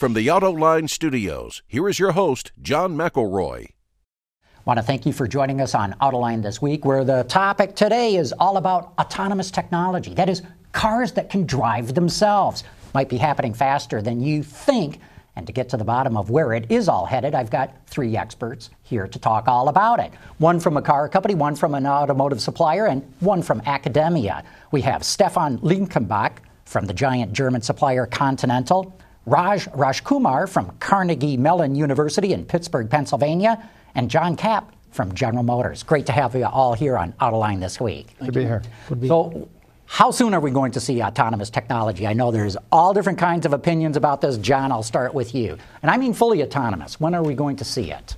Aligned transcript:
From 0.00 0.14
the 0.14 0.28
Autoline 0.28 0.88
Studios, 0.88 1.60
here 1.66 1.86
is 1.86 1.98
your 1.98 2.12
host, 2.12 2.52
John 2.62 2.96
McElroy. 2.96 3.66
I 3.66 4.60
want 4.64 4.78
to 4.78 4.82
thank 4.82 5.04
you 5.04 5.12
for 5.12 5.28
joining 5.28 5.60
us 5.60 5.74
on 5.74 5.92
Autoline 6.00 6.42
this 6.42 6.62
week, 6.62 6.86
where 6.86 7.04
the 7.04 7.24
topic 7.24 7.76
today 7.76 8.16
is 8.16 8.32
all 8.32 8.56
about 8.56 8.94
autonomous 8.98 9.50
technology. 9.50 10.14
That 10.14 10.30
is, 10.30 10.40
cars 10.72 11.12
that 11.12 11.28
can 11.28 11.44
drive 11.44 11.92
themselves. 11.92 12.64
Might 12.94 13.10
be 13.10 13.18
happening 13.18 13.52
faster 13.52 14.00
than 14.00 14.22
you 14.22 14.42
think. 14.42 15.00
And 15.36 15.46
to 15.46 15.52
get 15.52 15.68
to 15.68 15.76
the 15.76 15.84
bottom 15.84 16.16
of 16.16 16.30
where 16.30 16.54
it 16.54 16.70
is 16.70 16.88
all 16.88 17.04
headed, 17.04 17.34
I've 17.34 17.50
got 17.50 17.86
three 17.86 18.16
experts 18.16 18.70
here 18.82 19.06
to 19.06 19.18
talk 19.18 19.48
all 19.48 19.68
about 19.68 20.00
it. 20.00 20.14
One 20.38 20.60
from 20.60 20.78
a 20.78 20.82
car 20.82 21.10
company, 21.10 21.34
one 21.34 21.56
from 21.56 21.74
an 21.74 21.86
automotive 21.86 22.40
supplier, 22.40 22.86
and 22.86 23.02
one 23.20 23.42
from 23.42 23.60
academia. 23.66 24.44
We 24.72 24.80
have 24.80 25.04
Stefan 25.04 25.58
Linkenbach 25.58 26.38
from 26.64 26.86
the 26.86 26.94
giant 26.94 27.34
German 27.34 27.60
supplier 27.60 28.06
Continental, 28.06 28.98
Raj 29.26 29.66
Rajkumar 29.66 30.48
from 30.48 30.70
Carnegie 30.80 31.36
Mellon 31.36 31.74
University 31.74 32.32
in 32.32 32.44
Pittsburgh, 32.44 32.88
Pennsylvania, 32.88 33.68
and 33.94 34.10
John 34.10 34.36
Capp 34.36 34.72
from 34.90 35.14
General 35.14 35.42
Motors. 35.42 35.82
Great 35.82 36.06
to 36.06 36.12
have 36.12 36.34
you 36.34 36.46
all 36.46 36.74
here 36.74 36.96
on 36.96 37.12
Autoline 37.20 37.60
this 37.60 37.80
week. 37.80 38.16
Good 38.18 38.26
to 38.26 38.32
be 38.32 38.44
here. 38.44 38.62
So, 39.06 39.48
how 39.86 40.12
soon 40.12 40.34
are 40.34 40.40
we 40.40 40.52
going 40.52 40.70
to 40.72 40.80
see 40.80 41.02
autonomous 41.02 41.50
technology? 41.50 42.06
I 42.06 42.12
know 42.12 42.30
there's 42.30 42.56
all 42.70 42.94
different 42.94 43.18
kinds 43.18 43.44
of 43.44 43.52
opinions 43.52 43.96
about 43.96 44.20
this. 44.20 44.38
John, 44.38 44.70
I'll 44.70 44.84
start 44.84 45.14
with 45.14 45.34
you. 45.34 45.58
And 45.82 45.90
I 45.90 45.96
mean 45.96 46.14
fully 46.14 46.44
autonomous. 46.44 47.00
When 47.00 47.12
are 47.12 47.24
we 47.24 47.34
going 47.34 47.56
to 47.56 47.64
see 47.64 47.90
it? 47.90 48.16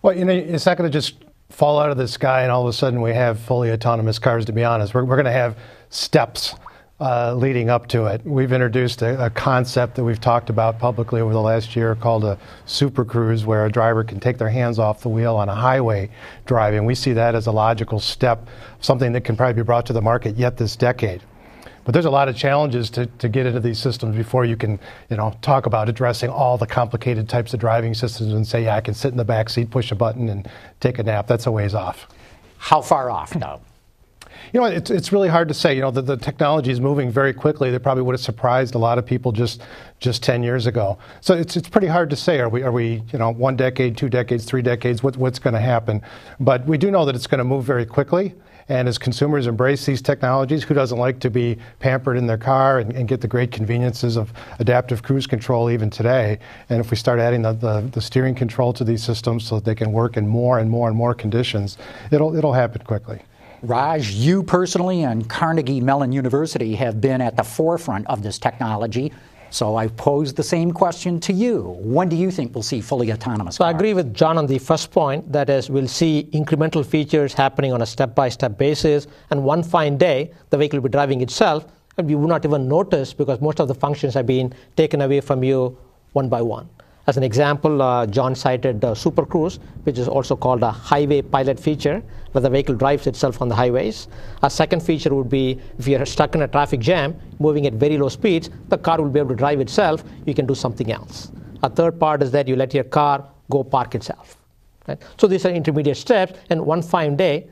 Well, 0.00 0.16
you 0.16 0.24
know, 0.24 0.32
it's 0.32 0.64
not 0.64 0.78
going 0.78 0.90
to 0.90 0.92
just 0.92 1.16
fall 1.50 1.78
out 1.78 1.90
of 1.90 1.98
the 1.98 2.08
sky 2.08 2.42
and 2.42 2.50
all 2.50 2.62
of 2.62 2.68
a 2.68 2.72
sudden 2.72 3.02
we 3.02 3.12
have 3.12 3.38
fully 3.38 3.70
autonomous 3.70 4.18
cars, 4.18 4.46
to 4.46 4.52
be 4.52 4.64
honest. 4.64 4.94
We're, 4.94 5.04
we're 5.04 5.16
going 5.16 5.26
to 5.26 5.32
have 5.32 5.58
steps 5.90 6.54
uh, 7.00 7.34
leading 7.34 7.70
up 7.70 7.86
to 7.88 8.04
it. 8.06 8.20
We've 8.26 8.52
introduced 8.52 9.00
a, 9.00 9.26
a, 9.26 9.30
concept 9.30 9.94
that 9.94 10.04
we've 10.04 10.20
talked 10.20 10.50
about 10.50 10.78
publicly 10.78 11.22
over 11.22 11.32
the 11.32 11.40
last 11.40 11.74
year 11.74 11.94
called 11.94 12.24
a 12.24 12.38
super 12.66 13.06
cruise, 13.06 13.46
where 13.46 13.64
a 13.64 13.72
driver 13.72 14.04
can 14.04 14.20
take 14.20 14.36
their 14.36 14.50
hands 14.50 14.78
off 14.78 15.00
the 15.00 15.08
wheel 15.08 15.36
on 15.36 15.48
a 15.48 15.54
highway 15.54 16.10
driving. 16.44 16.84
We 16.84 16.94
see 16.94 17.14
that 17.14 17.34
as 17.34 17.46
a 17.46 17.52
logical 17.52 18.00
step, 18.00 18.48
something 18.80 19.12
that 19.12 19.22
can 19.22 19.34
probably 19.34 19.54
be 19.54 19.62
brought 19.62 19.86
to 19.86 19.94
the 19.94 20.02
market 20.02 20.36
yet 20.36 20.58
this 20.58 20.76
decade. 20.76 21.22
But 21.84 21.94
there's 21.94 22.04
a 22.04 22.10
lot 22.10 22.28
of 22.28 22.36
challenges 22.36 22.90
to, 22.90 23.06
to 23.06 23.28
get 23.30 23.46
into 23.46 23.60
these 23.60 23.78
systems 23.78 24.14
before 24.14 24.44
you 24.44 24.56
can, 24.56 24.78
you 25.08 25.16
know, 25.16 25.34
talk 25.40 25.64
about 25.64 25.88
addressing 25.88 26.28
all 26.28 26.58
the 26.58 26.66
complicated 26.66 27.30
types 27.30 27.54
of 27.54 27.60
driving 27.60 27.94
systems 27.94 28.34
and 28.34 28.46
say, 28.46 28.64
yeah, 28.64 28.76
I 28.76 28.82
can 28.82 28.92
sit 28.92 29.10
in 29.10 29.16
the 29.16 29.24
back 29.24 29.48
seat, 29.48 29.70
push 29.70 29.90
a 29.90 29.94
button, 29.94 30.28
and 30.28 30.46
take 30.80 30.98
a 30.98 31.02
nap. 31.02 31.26
That's 31.26 31.46
a 31.46 31.50
ways 31.50 31.74
off. 31.74 32.06
How 32.58 32.82
far 32.82 33.10
off, 33.10 33.30
though? 33.30 33.62
You 34.52 34.60
know, 34.60 34.66
it's, 34.66 34.90
it's 34.90 35.12
really 35.12 35.28
hard 35.28 35.48
to 35.48 35.54
say. 35.54 35.74
You 35.74 35.82
know, 35.82 35.90
the, 35.90 36.02
the 36.02 36.16
technology 36.16 36.70
is 36.70 36.80
moving 36.80 37.10
very 37.10 37.32
quickly. 37.32 37.70
That 37.70 37.80
probably 37.80 38.02
would 38.02 38.14
have 38.14 38.20
surprised 38.20 38.74
a 38.74 38.78
lot 38.78 38.98
of 38.98 39.06
people 39.06 39.32
just 39.32 39.62
just 40.00 40.22
10 40.22 40.42
years 40.42 40.66
ago. 40.66 40.98
So 41.20 41.34
it's, 41.34 41.56
it's 41.56 41.68
pretty 41.68 41.86
hard 41.86 42.10
to 42.10 42.16
say. 42.16 42.40
Are 42.40 42.48
we, 42.48 42.62
are 42.62 42.72
we, 42.72 43.02
you 43.12 43.18
know, 43.18 43.30
one 43.30 43.54
decade, 43.54 43.96
two 43.96 44.08
decades, 44.08 44.44
three 44.44 44.62
decades? 44.62 45.02
What, 45.02 45.16
what's 45.16 45.38
going 45.38 45.54
to 45.54 45.60
happen? 45.60 46.00
But 46.40 46.64
we 46.66 46.78
do 46.78 46.90
know 46.90 47.04
that 47.04 47.14
it's 47.14 47.26
going 47.26 47.38
to 47.38 47.44
move 47.44 47.64
very 47.64 47.84
quickly. 47.84 48.34
And 48.70 48.88
as 48.88 48.98
consumers 48.98 49.48
embrace 49.48 49.84
these 49.84 50.00
technologies, 50.00 50.62
who 50.62 50.74
doesn't 50.74 50.96
like 50.96 51.18
to 51.20 51.30
be 51.30 51.58
pampered 51.80 52.16
in 52.16 52.28
their 52.28 52.38
car 52.38 52.78
and, 52.78 52.92
and, 52.92 53.08
get 53.08 53.20
the 53.20 53.26
great 53.26 53.50
conveniences 53.50 54.16
of 54.16 54.32
adaptive 54.60 55.02
cruise 55.02 55.26
control 55.26 55.70
even 55.70 55.90
today? 55.90 56.38
And 56.68 56.78
if 56.78 56.92
we 56.92 56.96
start 56.96 57.18
adding 57.18 57.42
the, 57.42 57.52
the, 57.52 57.80
the, 57.90 58.00
steering 58.00 58.36
control 58.36 58.72
to 58.74 58.84
these 58.84 59.02
systems 59.02 59.44
so 59.44 59.56
that 59.56 59.64
they 59.64 59.74
can 59.74 59.90
work 59.90 60.16
in 60.16 60.28
more 60.28 60.60
and 60.60 60.70
more 60.70 60.86
and 60.86 60.96
more 60.96 61.14
conditions, 61.14 61.78
it'll, 62.12 62.36
it'll 62.36 62.52
happen 62.52 62.82
quickly. 62.82 63.20
Raj, 63.62 64.10
you 64.12 64.42
personally 64.42 65.02
and 65.02 65.28
Carnegie 65.28 65.82
Mellon 65.82 66.12
University 66.12 66.74
have 66.76 66.98
been 66.98 67.20
at 67.20 67.36
the 67.36 67.44
forefront 67.44 68.06
of 68.06 68.22
this 68.22 68.38
technology. 68.38 69.12
So 69.50 69.76
I 69.76 69.88
pose 69.88 70.32
the 70.32 70.42
same 70.42 70.72
question 70.72 71.20
to 71.20 71.32
you. 71.32 71.76
When 71.80 72.08
do 72.08 72.16
you 72.16 72.30
think 72.30 72.54
we'll 72.54 72.62
see 72.62 72.80
fully 72.80 73.12
autonomous? 73.12 73.56
So 73.56 73.64
cars? 73.64 73.74
I 73.74 73.76
agree 73.76 73.92
with 73.92 74.14
John 74.14 74.38
on 74.38 74.46
the 74.46 74.58
first 74.58 74.90
point. 74.90 75.30
That 75.30 75.50
is, 75.50 75.68
we'll 75.68 75.88
see 75.88 76.30
incremental 76.32 76.86
features 76.86 77.34
happening 77.34 77.72
on 77.72 77.82
a 77.82 77.86
step-by-step 77.86 78.56
basis, 78.56 79.08
and 79.30 79.44
one 79.44 79.62
fine 79.62 79.98
day, 79.98 80.32
the 80.48 80.56
vehicle 80.56 80.78
will 80.78 80.88
be 80.88 80.92
driving 80.92 81.20
itself, 81.20 81.66
and 81.98 82.06
we 82.06 82.14
will 82.14 82.28
not 82.28 82.44
even 82.46 82.66
notice 82.66 83.12
because 83.12 83.40
most 83.40 83.60
of 83.60 83.68
the 83.68 83.74
functions 83.74 84.14
have 84.14 84.26
been 84.26 84.54
taken 84.76 85.02
away 85.02 85.20
from 85.20 85.44
you 85.44 85.76
one 86.12 86.28
by 86.28 86.40
one. 86.40 86.68
As 87.06 87.16
an 87.16 87.22
example, 87.22 87.82
uh, 87.82 88.06
John 88.06 88.34
cited 88.34 88.84
uh, 88.84 88.94
Super 88.94 89.24
Cruise, 89.24 89.58
which 89.84 89.98
is 89.98 90.06
also 90.06 90.36
called 90.36 90.62
a 90.62 90.70
highway 90.70 91.22
pilot 91.22 91.58
feature, 91.58 92.02
where 92.32 92.42
the 92.42 92.50
vehicle 92.50 92.74
drives 92.74 93.06
itself 93.06 93.40
on 93.40 93.48
the 93.48 93.54
highways. 93.54 94.06
A 94.42 94.50
second 94.50 94.80
feature 94.82 95.14
would 95.14 95.28
be 95.28 95.58
if 95.78 95.88
you're 95.88 96.04
stuck 96.06 96.34
in 96.34 96.42
a 96.42 96.48
traffic 96.48 96.80
jam, 96.80 97.18
moving 97.38 97.66
at 97.66 97.72
very 97.72 97.98
low 97.98 98.08
speeds, 98.08 98.50
the 98.68 98.78
car 98.78 99.00
will 99.00 99.08
be 99.08 99.18
able 99.18 99.30
to 99.30 99.34
drive 99.34 99.60
itself. 99.60 100.04
You 100.26 100.34
can 100.34 100.46
do 100.46 100.54
something 100.54 100.92
else. 100.92 101.32
A 101.62 101.70
third 101.70 101.98
part 101.98 102.22
is 102.22 102.30
that 102.32 102.46
you 102.46 102.56
let 102.56 102.74
your 102.74 102.84
car 102.84 103.24
go 103.50 103.64
park 103.64 103.94
itself. 103.94 104.36
Right? 104.86 105.02
So 105.18 105.26
these 105.26 105.44
are 105.46 105.50
intermediate 105.50 105.96
steps, 105.96 106.38
and 106.50 106.64
one 106.64 106.82
fine 106.82 107.16
day, 107.16 107.48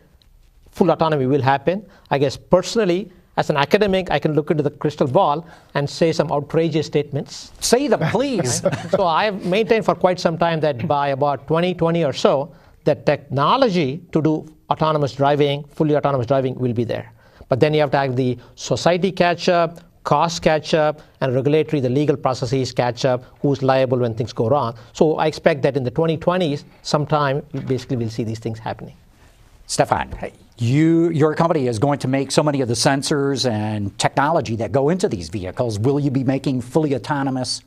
full 0.70 0.90
autonomy 0.90 1.26
will 1.26 1.42
happen. 1.42 1.86
I 2.10 2.18
guess 2.18 2.36
personally, 2.36 3.10
as 3.38 3.50
an 3.50 3.56
academic, 3.56 4.10
I 4.10 4.18
can 4.18 4.34
look 4.34 4.50
into 4.50 4.64
the 4.64 4.70
crystal 4.70 5.06
ball 5.06 5.46
and 5.74 5.88
say 5.88 6.10
some 6.10 6.32
outrageous 6.32 6.86
statements. 6.86 7.52
Say 7.60 7.86
them, 7.86 8.00
please. 8.10 8.62
so 8.90 9.06
I 9.06 9.26
have 9.26 9.46
maintained 9.46 9.84
for 9.84 9.94
quite 9.94 10.18
some 10.18 10.36
time 10.36 10.58
that 10.60 10.88
by 10.88 11.08
about 11.10 11.46
2020 11.46 12.04
or 12.04 12.12
so, 12.12 12.52
the 12.84 12.96
technology 12.96 14.02
to 14.12 14.20
do 14.20 14.34
autonomous 14.70 15.12
driving, 15.12 15.62
fully 15.68 15.94
autonomous 15.96 16.26
driving, 16.26 16.56
will 16.56 16.72
be 16.72 16.82
there. 16.82 17.12
But 17.48 17.60
then 17.60 17.74
you 17.74 17.80
have 17.80 17.92
to 17.92 17.98
have 17.98 18.16
the 18.16 18.36
society 18.56 19.12
catch 19.12 19.48
up, 19.48 19.78
cost 20.02 20.42
catch 20.42 20.74
up, 20.74 21.00
and 21.20 21.32
regulatory, 21.32 21.80
the 21.80 21.88
legal 21.88 22.16
processes 22.16 22.72
catch 22.72 23.04
up, 23.04 23.22
who's 23.40 23.62
liable 23.62 23.98
when 23.98 24.14
things 24.14 24.32
go 24.32 24.48
wrong. 24.48 24.74
So 24.94 25.14
I 25.16 25.28
expect 25.28 25.62
that 25.62 25.76
in 25.76 25.84
the 25.84 25.92
2020s, 25.92 26.64
sometime, 26.82 27.42
basically 27.66 27.98
we'll 27.98 28.10
see 28.10 28.24
these 28.24 28.40
things 28.40 28.58
happening. 28.58 28.96
Stefan, 29.68 30.14
you, 30.56 31.10
your 31.10 31.34
company 31.34 31.68
is 31.68 31.78
going 31.78 31.98
to 31.98 32.08
make 32.08 32.30
so 32.30 32.42
many 32.42 32.62
of 32.62 32.68
the 32.68 32.74
sensors 32.74 33.48
and 33.48 33.96
technology 33.98 34.56
that 34.56 34.72
go 34.72 34.88
into 34.88 35.10
these 35.10 35.28
vehicles. 35.28 35.78
Will 35.78 36.00
you 36.00 36.10
be 36.10 36.24
making 36.24 36.62
fully 36.62 36.94
autonomous 36.94 37.60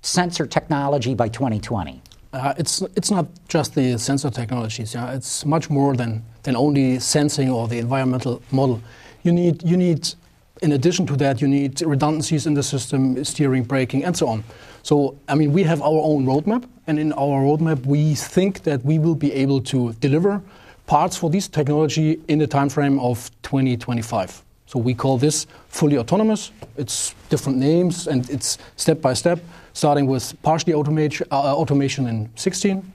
sensor 0.00 0.46
technology 0.46 1.16
by 1.16 1.28
2020? 1.28 2.00
Uh, 2.32 2.54
it's 2.58 2.82
it's 2.94 3.10
not 3.10 3.26
just 3.48 3.74
the 3.74 3.98
sensor 3.98 4.30
technologies. 4.30 4.94
Yeah, 4.94 5.12
it's 5.12 5.44
much 5.44 5.68
more 5.68 5.96
than 5.96 6.22
than 6.44 6.54
only 6.54 7.00
sensing 7.00 7.50
or 7.50 7.66
the 7.66 7.78
environmental 7.78 8.40
model. 8.52 8.80
You 9.24 9.32
need 9.32 9.62
you 9.64 9.76
need 9.76 10.14
in 10.62 10.72
addition 10.72 11.06
to 11.06 11.16
that 11.16 11.40
you 11.40 11.48
need 11.48 11.80
redundancies 11.82 12.46
in 12.46 12.54
the 12.54 12.62
system, 12.62 13.24
steering, 13.24 13.64
braking, 13.64 14.04
and 14.04 14.16
so 14.16 14.28
on. 14.28 14.44
So 14.84 15.18
I 15.26 15.34
mean 15.34 15.52
we 15.52 15.64
have 15.64 15.82
our 15.82 16.02
own 16.10 16.24
roadmap, 16.24 16.68
and 16.86 17.00
in 17.00 17.12
our 17.14 17.42
roadmap 17.42 17.84
we 17.84 18.14
think 18.14 18.62
that 18.62 18.84
we 18.84 19.00
will 19.00 19.16
be 19.16 19.32
able 19.32 19.60
to 19.62 19.94
deliver 19.94 20.40
parts 20.88 21.18
for 21.18 21.28
this 21.28 21.46
technology 21.46 22.18
in 22.28 22.38
the 22.38 22.46
time 22.46 22.70
frame 22.70 22.98
of 22.98 23.30
2025. 23.42 24.42
So 24.66 24.78
we 24.78 24.94
call 24.94 25.18
this 25.18 25.46
fully 25.68 25.98
autonomous. 25.98 26.50
It's 26.78 27.14
different 27.28 27.58
names 27.58 28.08
and 28.08 28.28
it's 28.30 28.58
step 28.76 29.00
by 29.02 29.12
step, 29.12 29.38
starting 29.74 30.06
with 30.06 30.34
partially 30.42 30.72
automation, 30.72 31.26
uh, 31.30 31.54
automation 31.54 32.06
in 32.06 32.30
16. 32.36 32.92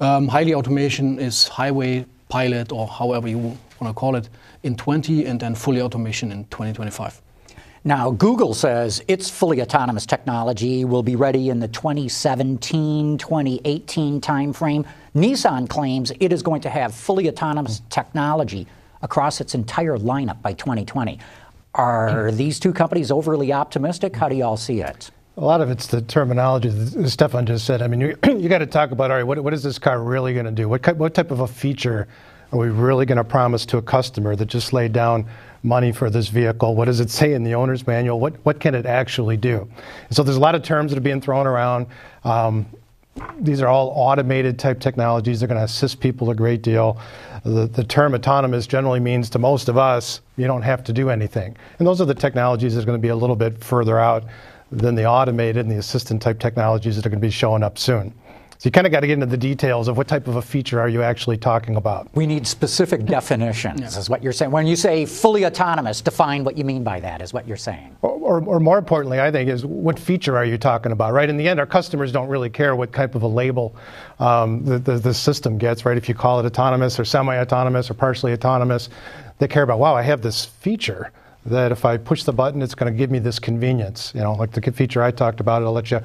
Um, 0.00 0.28
highly 0.28 0.54
automation 0.54 1.18
is 1.18 1.48
highway 1.48 2.04
pilot 2.28 2.72
or 2.72 2.86
however 2.86 3.26
you 3.26 3.38
want 3.38 3.58
to 3.80 3.92
call 3.94 4.16
it 4.16 4.28
in 4.62 4.76
20, 4.76 5.24
and 5.24 5.40
then 5.40 5.54
fully 5.54 5.80
automation 5.80 6.30
in 6.30 6.44
2025. 6.44 7.22
Now, 7.86 8.12
Google 8.12 8.54
says 8.54 9.02
its 9.08 9.28
fully 9.28 9.60
autonomous 9.60 10.06
technology 10.06 10.86
will 10.86 11.02
be 11.02 11.16
ready 11.16 11.50
in 11.50 11.60
the 11.60 11.68
2017 11.68 13.18
2018 13.18 14.20
timeframe. 14.22 14.86
Nissan 15.14 15.68
claims 15.68 16.10
it 16.18 16.32
is 16.32 16.42
going 16.42 16.62
to 16.62 16.70
have 16.70 16.94
fully 16.94 17.28
autonomous 17.28 17.82
technology 17.90 18.66
across 19.02 19.42
its 19.42 19.54
entire 19.54 19.98
lineup 19.98 20.40
by 20.40 20.54
2020. 20.54 21.18
Are 21.74 22.32
these 22.32 22.58
two 22.58 22.72
companies 22.72 23.10
overly 23.10 23.52
optimistic? 23.52 24.16
How 24.16 24.30
do 24.30 24.34
you 24.34 24.44
all 24.44 24.56
see 24.56 24.80
it? 24.80 25.10
A 25.36 25.44
lot 25.44 25.60
of 25.60 25.68
it's 25.68 25.86
the 25.86 26.00
terminology 26.00 26.70
that 26.70 27.10
Stefan 27.10 27.44
just 27.44 27.66
said. 27.66 27.82
I 27.82 27.88
mean, 27.88 28.00
you, 28.00 28.16
you 28.24 28.48
got 28.48 28.58
to 28.58 28.66
talk 28.66 28.92
about, 28.92 29.10
all 29.10 29.18
right, 29.18 29.24
what, 29.24 29.38
what 29.40 29.52
is 29.52 29.62
this 29.62 29.78
car 29.78 30.02
really 30.02 30.32
going 30.32 30.46
to 30.46 30.52
do? 30.52 30.70
What, 30.70 30.96
what 30.96 31.12
type 31.12 31.30
of 31.30 31.40
a 31.40 31.46
feature 31.46 32.08
are 32.50 32.58
we 32.58 32.68
really 32.68 33.04
going 33.04 33.18
to 33.18 33.24
promise 33.24 33.66
to 33.66 33.76
a 33.76 33.82
customer 33.82 34.36
that 34.36 34.46
just 34.46 34.72
laid 34.72 34.92
down 34.94 35.26
money 35.64 35.92
for 35.92 36.10
this 36.10 36.28
vehicle? 36.28 36.74
What 36.74 36.84
does 36.84 37.00
it 37.00 37.10
say 37.10 37.32
in 37.32 37.42
the 37.42 37.54
owner's 37.54 37.86
manual? 37.86 38.20
What, 38.20 38.34
what 38.44 38.60
can 38.60 38.74
it 38.74 38.86
actually 38.86 39.36
do? 39.36 39.68
And 40.08 40.16
so 40.16 40.22
there's 40.22 40.36
a 40.36 40.40
lot 40.40 40.54
of 40.54 40.62
terms 40.62 40.92
that 40.92 40.98
are 40.98 41.02
being 41.02 41.20
thrown 41.20 41.46
around. 41.46 41.86
Um, 42.24 42.66
these 43.38 43.60
are 43.60 43.68
all 43.68 43.92
automated 43.94 44.58
type 44.58 44.80
technologies. 44.80 45.40
They're 45.40 45.48
going 45.48 45.58
to 45.58 45.64
assist 45.64 46.00
people 46.00 46.30
a 46.30 46.34
great 46.34 46.62
deal. 46.62 47.00
The, 47.44 47.66
the 47.66 47.84
term 47.84 48.14
autonomous 48.14 48.66
generally 48.66 49.00
means 49.00 49.30
to 49.30 49.38
most 49.38 49.68
of 49.68 49.78
us, 49.78 50.20
you 50.36 50.46
don't 50.46 50.62
have 50.62 50.82
to 50.84 50.92
do 50.92 51.10
anything. 51.10 51.56
And 51.78 51.86
those 51.86 52.00
are 52.00 52.06
the 52.06 52.14
technologies 52.14 52.74
that 52.74 52.82
are 52.82 52.86
going 52.86 52.98
to 52.98 53.02
be 53.02 53.08
a 53.08 53.16
little 53.16 53.36
bit 53.36 53.62
further 53.62 53.98
out 53.98 54.24
than 54.72 54.94
the 54.94 55.06
automated 55.06 55.58
and 55.58 55.70
the 55.70 55.78
assistant 55.78 56.20
type 56.22 56.40
technologies 56.40 56.96
that 56.96 57.06
are 57.06 57.08
going 57.08 57.20
to 57.20 57.26
be 57.26 57.30
showing 57.30 57.62
up 57.62 57.78
soon. 57.78 58.12
So 58.64 58.68
you 58.68 58.72
kind 58.72 58.86
of 58.86 58.92
got 58.92 59.00
to 59.00 59.06
get 59.06 59.12
into 59.12 59.26
the 59.26 59.36
details 59.36 59.88
of 59.88 59.98
what 59.98 60.08
type 60.08 60.26
of 60.26 60.36
a 60.36 60.40
feature 60.40 60.80
are 60.80 60.88
you 60.88 61.02
actually 61.02 61.36
talking 61.36 61.76
about. 61.76 62.08
We 62.14 62.26
need 62.26 62.46
specific 62.46 63.04
definitions, 63.04 63.78
yeah. 63.78 63.98
is 63.98 64.08
what 64.08 64.22
you're 64.22 64.32
saying. 64.32 64.52
When 64.52 64.66
you 64.66 64.74
say 64.74 65.04
fully 65.04 65.44
autonomous, 65.44 66.00
define 66.00 66.44
what 66.44 66.56
you 66.56 66.64
mean 66.64 66.82
by 66.82 66.98
that, 67.00 67.20
is 67.20 67.34
what 67.34 67.46
you're 67.46 67.58
saying. 67.58 67.94
Or, 68.00 68.12
or, 68.12 68.42
or, 68.42 68.60
more 68.60 68.78
importantly, 68.78 69.20
I 69.20 69.30
think, 69.30 69.50
is 69.50 69.66
what 69.66 69.98
feature 69.98 70.38
are 70.38 70.46
you 70.46 70.56
talking 70.56 70.92
about, 70.92 71.12
right? 71.12 71.28
In 71.28 71.36
the 71.36 71.46
end, 71.46 71.60
our 71.60 71.66
customers 71.66 72.10
don't 72.10 72.28
really 72.28 72.48
care 72.48 72.74
what 72.74 72.90
type 72.94 73.14
of 73.14 73.22
a 73.22 73.26
label 73.26 73.76
um, 74.18 74.64
the, 74.64 74.78
the, 74.78 74.96
the 74.96 75.12
system 75.12 75.58
gets, 75.58 75.84
right? 75.84 75.98
If 75.98 76.08
you 76.08 76.14
call 76.14 76.40
it 76.40 76.46
autonomous 76.46 76.98
or 76.98 77.04
semi 77.04 77.36
autonomous 77.36 77.90
or 77.90 77.94
partially 77.94 78.32
autonomous, 78.32 78.88
they 79.40 79.46
care 79.46 79.64
about, 79.64 79.78
wow, 79.78 79.94
I 79.94 80.00
have 80.00 80.22
this 80.22 80.46
feature 80.46 81.12
that 81.44 81.70
if 81.70 81.84
I 81.84 81.98
push 81.98 82.22
the 82.22 82.32
button, 82.32 82.62
it's 82.62 82.74
going 82.74 82.90
to 82.90 82.96
give 82.96 83.10
me 83.10 83.18
this 83.18 83.38
convenience. 83.38 84.12
You 84.14 84.22
know, 84.22 84.32
like 84.32 84.52
the 84.52 84.72
feature 84.72 85.02
I 85.02 85.10
talked 85.10 85.40
about, 85.40 85.60
it'll 85.60 85.74
let 85.74 85.90
you 85.90 86.00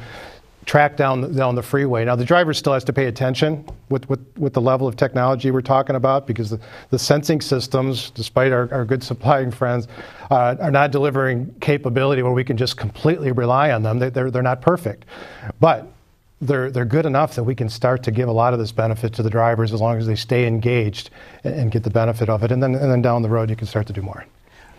track 0.70 0.96
down 0.96 1.34
down 1.34 1.56
the 1.56 1.64
freeway. 1.64 2.06
Now 2.06 2.16
the 2.16 2.24
driver 2.24 2.54
still 2.54 2.74
has 2.74 2.84
to 2.84 2.94
pay 2.94 3.08
attention 3.08 3.66
with, 3.90 4.08
with, 4.08 4.20
with 4.38 4.54
the 4.54 4.62
level 4.62 4.88
of 4.88 4.96
technology 4.96 5.50
we're 5.50 5.62
talking 5.62 5.96
about 5.96 6.28
because 6.28 6.52
the, 6.52 6.60
the 6.92 7.00
sensing 7.00 7.42
systems, 7.42 8.12
despite 8.12 8.52
our, 8.52 8.72
our 8.72 8.86
good 8.86 9.02
supplying 9.02 9.50
friends, 9.50 9.88
uh, 10.30 10.56
are 10.60 10.70
not 10.70 10.92
delivering 10.92 11.52
capability 11.60 12.22
where 12.22 12.34
we 12.34 12.44
can 12.44 12.56
just 12.56 12.78
completely 12.78 13.32
rely 13.32 13.72
on 13.72 13.82
them. 13.82 13.98
They, 13.98 14.12
they're, 14.12 14.30
they're 14.30 14.44
not 14.44 14.62
perfect. 14.62 15.06
But 15.60 15.92
they're, 16.40 16.70
they're 16.70 16.86
good 16.86 17.08
enough 17.08 17.34
that 17.34 17.44
we 17.44 17.56
can 17.56 17.68
start 17.68 18.04
to 18.04 18.12
give 18.12 18.30
a 18.30 18.32
lot 18.32 18.54
of 18.54 18.60
this 18.60 18.72
benefit 18.72 19.12
to 19.14 19.24
the 19.24 19.30
drivers 19.32 19.74
as 19.74 19.82
long 19.82 19.98
as 19.98 20.06
they 20.06 20.16
stay 20.16 20.46
engaged 20.46 21.10
and, 21.44 21.56
and 21.56 21.72
get 21.72 21.82
the 21.82 21.90
benefit 21.90 22.30
of 22.30 22.44
it. 22.44 22.52
And 22.52 22.62
then, 22.62 22.76
and 22.76 22.92
then 22.92 23.02
down 23.02 23.24
the 23.24 23.30
road, 23.30 23.50
you 23.50 23.56
can 23.56 23.66
start 23.66 23.88
to 23.88 23.94
do 23.94 24.04
more. 24.04 24.24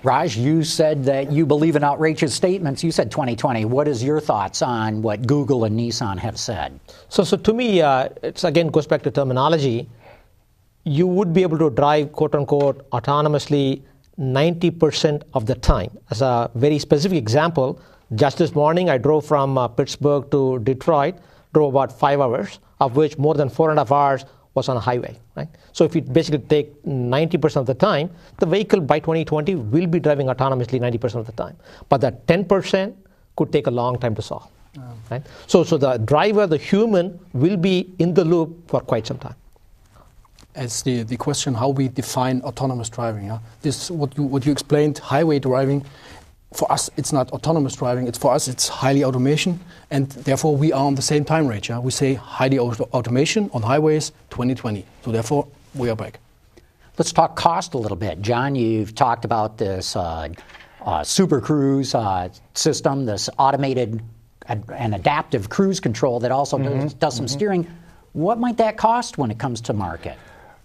Raj, 0.03 0.35
you 0.35 0.65
said 0.65 1.05
that 1.05 1.31
you 1.31 1.45
believe 1.45 1.77
in 1.77 1.85
outrageous 1.85 2.35
statements. 2.35 2.83
You 2.83 2.91
said 2.91 3.11
2020. 3.11 3.67
What 3.67 3.87
is 3.87 4.03
your 4.03 4.19
thoughts 4.19 4.63
on 4.63 5.03
what 5.03 5.27
Google 5.27 5.65
and 5.65 5.79
Nissan 5.79 6.17
have 6.19 6.39
said? 6.39 6.81
So, 7.11 7.23
so 7.23 7.37
to 7.37 7.53
me, 7.53 7.83
uh, 7.83 8.09
it's 8.23 8.45
again 8.45 8.69
goes 8.69 8.87
back 8.87 9.03
to 9.03 9.11
terminology. 9.11 9.91
You 10.85 11.07
would 11.07 11.35
be 11.35 11.43
able 11.43 11.59
to 11.59 11.69
drive 11.69 12.13
quote 12.13 12.35
unquote 12.35 12.89
autonomously 12.91 13.83
90% 14.19 15.23
of 15.35 15.45
the 15.45 15.55
time. 15.55 15.91
As 16.11 16.23
a 16.23 16.51
very 16.55 16.79
specific 16.79 17.19
example, 17.19 17.79
just 18.15 18.39
this 18.39 18.55
morning 18.55 18.89
I 18.89 18.97
drove 18.97 19.27
from 19.27 19.59
uh, 19.59 19.69
Pittsburgh 19.69 20.31
to 20.31 20.61
Detroit, 20.61 21.17
drove 21.53 21.75
about 21.75 21.93
five 21.99 22.21
hours, 22.21 22.59
of 22.81 22.97
which 22.97 23.19
more 23.19 23.35
than 23.35 23.51
four 23.51 23.69
and 23.69 23.79
a 23.79 23.83
half 23.83 23.93
hours 23.93 24.25
was 24.55 24.69
on 24.69 24.77
a 24.77 24.81
highway, 24.81 25.17
right? 25.37 25.49
So 25.73 25.85
if 25.85 25.95
you 25.95 26.03
basically 26.03 26.41
take 26.41 26.83
90% 26.85 27.57
of 27.57 27.67
the 27.67 27.75
time, 27.75 28.11
the 28.39 28.47
vehicle 28.47 28.81
by 28.81 28.99
2020 28.99 29.55
will 29.55 29.87
be 29.87 30.01
driving 30.01 30.27
autonomously 30.27 30.81
90% 30.81 31.17
of 31.17 31.27
the 31.27 31.33
time. 31.33 31.57
But 31.89 32.01
that 32.01 32.27
10% 32.27 32.95
could 33.37 33.53
take 33.53 33.67
a 33.67 33.71
long 33.71 33.99
time 33.99 34.15
to 34.17 34.23
solve, 34.23 34.49
oh. 34.79 34.83
right? 35.11 35.23
So, 35.47 35.63
so 35.63 35.79
the 35.79 35.99
driver, 35.99 36.47
the 36.47 36.57
human, 36.57 37.19
will 37.33 37.57
be 37.57 37.93
in 37.99 38.15
the 38.15 38.25
loop 38.25 38.69
for 38.69 38.81
quite 38.81 39.07
some 39.07 39.19
time. 39.19 39.37
As 40.57 40.83
the, 40.83 41.05
the 41.05 41.17
question 41.17 41.55
how 41.55 41.69
we 41.69 41.87
define 41.87 42.43
autonomous 42.43 42.89
driving, 42.89 43.27
yeah? 43.27 43.39
this 43.63 43.89
what 43.89 44.17
you 44.17 44.25
what 44.25 44.45
you 44.45 44.51
explained, 44.51 44.99
highway 44.99 45.39
driving 45.39 45.87
for 46.53 46.71
us, 46.71 46.91
it's 46.97 47.13
not 47.13 47.31
autonomous 47.31 47.77
driving. 47.77 48.09
It's 48.09 48.19
for 48.19 48.33
us, 48.33 48.49
it's 48.49 48.69
highly 48.69 49.05
automation, 49.05 49.61
and 49.91 50.09
therefore 50.11 50.57
we 50.57 50.73
are 50.73 50.85
on 50.85 50.97
the 50.97 51.03
same 51.03 51.25
time 51.25 51.47
range. 51.47 51.69
Yeah? 51.69 51.79
We 51.79 51.93
say 51.93 52.15
highly 52.15 52.59
auto- 52.59 52.89
automation 52.93 53.51
on 53.53 53.63
highways 53.63 54.11
2020. 54.31 54.85
So 55.05 55.13
therefore, 55.13 55.47
we 55.75 55.89
are 55.91 55.97
back. 55.97 56.19
Let's 56.99 57.13
talk 57.13 57.37
cost 57.37 57.75
a 57.75 57.79
little 57.79 57.97
bit, 57.97 58.21
John. 58.21 58.57
You've 58.57 58.95
talked 58.95 59.25
about 59.25 59.59
this 59.59 59.95
uh, 59.95 60.29
uh, 60.85 61.05
Super 61.05 61.41
Cruise 61.41 61.95
uh, 61.95 62.29
system, 62.55 63.07
this 63.07 63.31
automated 63.39 64.03
and 64.47 64.95
adaptive 64.95 65.49
cruise 65.49 65.79
control 65.79 66.19
that 66.21 66.33
also 66.33 66.59
mm-hmm. 66.59 66.81
does, 66.81 66.95
does, 66.95 67.17
some 67.17 67.27
mm-hmm. 67.27 67.33
steering. 67.33 67.77
What 68.13 68.41
might 68.41 68.57
that 68.57 68.77
cost 68.77 69.17
when 69.17 69.31
it 69.31 69.39
comes 69.39 69.61
to 69.63 69.73
market? 69.73 70.19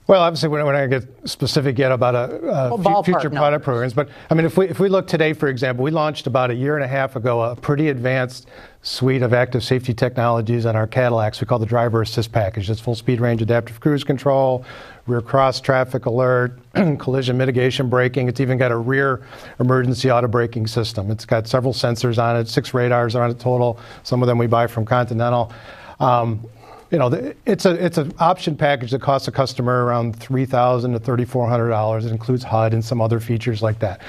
Well, 0.07 0.21
obviously, 0.21 0.49
we're 0.49 0.59
not 0.59 0.71
going 0.71 0.91
to 0.91 0.99
get 0.99 1.29
specific 1.29 1.79
yet 1.79 1.91
about 1.91 2.13
a, 2.13 2.35
a 2.47 2.75
well, 2.75 3.01
future 3.01 3.27
product 3.29 3.33
numbers. 3.33 3.63
programs, 3.63 3.93
but 3.93 4.09
I 4.29 4.35
mean, 4.35 4.45
if 4.45 4.55
we 4.55 4.69
if 4.69 4.79
we 4.79 4.87
look 4.87 5.07
today, 5.07 5.33
for 5.33 5.47
example, 5.47 5.83
we 5.83 5.89
launched 5.89 6.27
about 6.27 6.51
a 6.51 6.53
year 6.53 6.75
and 6.75 6.83
a 6.83 6.87
half 6.87 7.15
ago 7.15 7.41
a 7.41 7.55
pretty 7.55 7.89
advanced 7.89 8.47
suite 8.83 9.23
of 9.23 9.33
active 9.33 9.63
safety 9.63 9.95
technologies 9.95 10.67
on 10.67 10.75
our 10.75 10.85
Cadillacs. 10.85 11.41
We 11.41 11.47
call 11.47 11.57
the 11.57 11.65
driver 11.65 12.03
assist 12.03 12.31
package. 12.31 12.69
It's 12.69 12.79
full 12.79 12.93
speed 12.93 13.19
range 13.19 13.41
adaptive 13.41 13.79
cruise 13.79 14.03
control, 14.03 14.63
rear 15.07 15.21
cross 15.21 15.59
traffic 15.59 16.05
alert, 16.05 16.59
collision 16.99 17.35
mitigation 17.35 17.89
braking. 17.89 18.27
It's 18.27 18.39
even 18.39 18.59
got 18.59 18.71
a 18.71 18.77
rear 18.77 19.25
emergency 19.59 20.11
auto 20.11 20.27
braking 20.27 20.67
system. 20.67 21.09
It's 21.09 21.25
got 21.25 21.47
several 21.47 21.73
sensors 21.73 22.21
on 22.21 22.37
it, 22.37 22.47
six 22.47 22.75
radars 22.75 23.15
on 23.15 23.31
it 23.31 23.39
total. 23.39 23.79
Some 24.03 24.21
of 24.21 24.27
them 24.27 24.37
we 24.37 24.45
buy 24.45 24.67
from 24.67 24.85
Continental. 24.85 25.51
Um, 25.99 26.45
you 26.95 26.99
know, 26.99 27.33
it's 27.45 27.65
a 27.65 27.71
it's 27.85 27.97
an 27.97 28.13
option 28.19 28.55
package 28.55 28.91
that 28.91 29.01
costs 29.01 29.27
a 29.27 29.31
customer 29.31 29.83
around 29.83 30.15
three 30.15 30.45
thousand 30.45 30.93
to 30.93 30.99
thirty 30.99 31.25
four 31.25 31.45
hundred 31.45 31.67
dollars. 31.67 32.05
It 32.05 32.11
includes 32.13 32.41
HUD 32.41 32.73
and 32.73 32.85
some 32.85 33.01
other 33.01 33.19
features 33.19 33.61
like 33.61 33.79
that. 33.79 33.99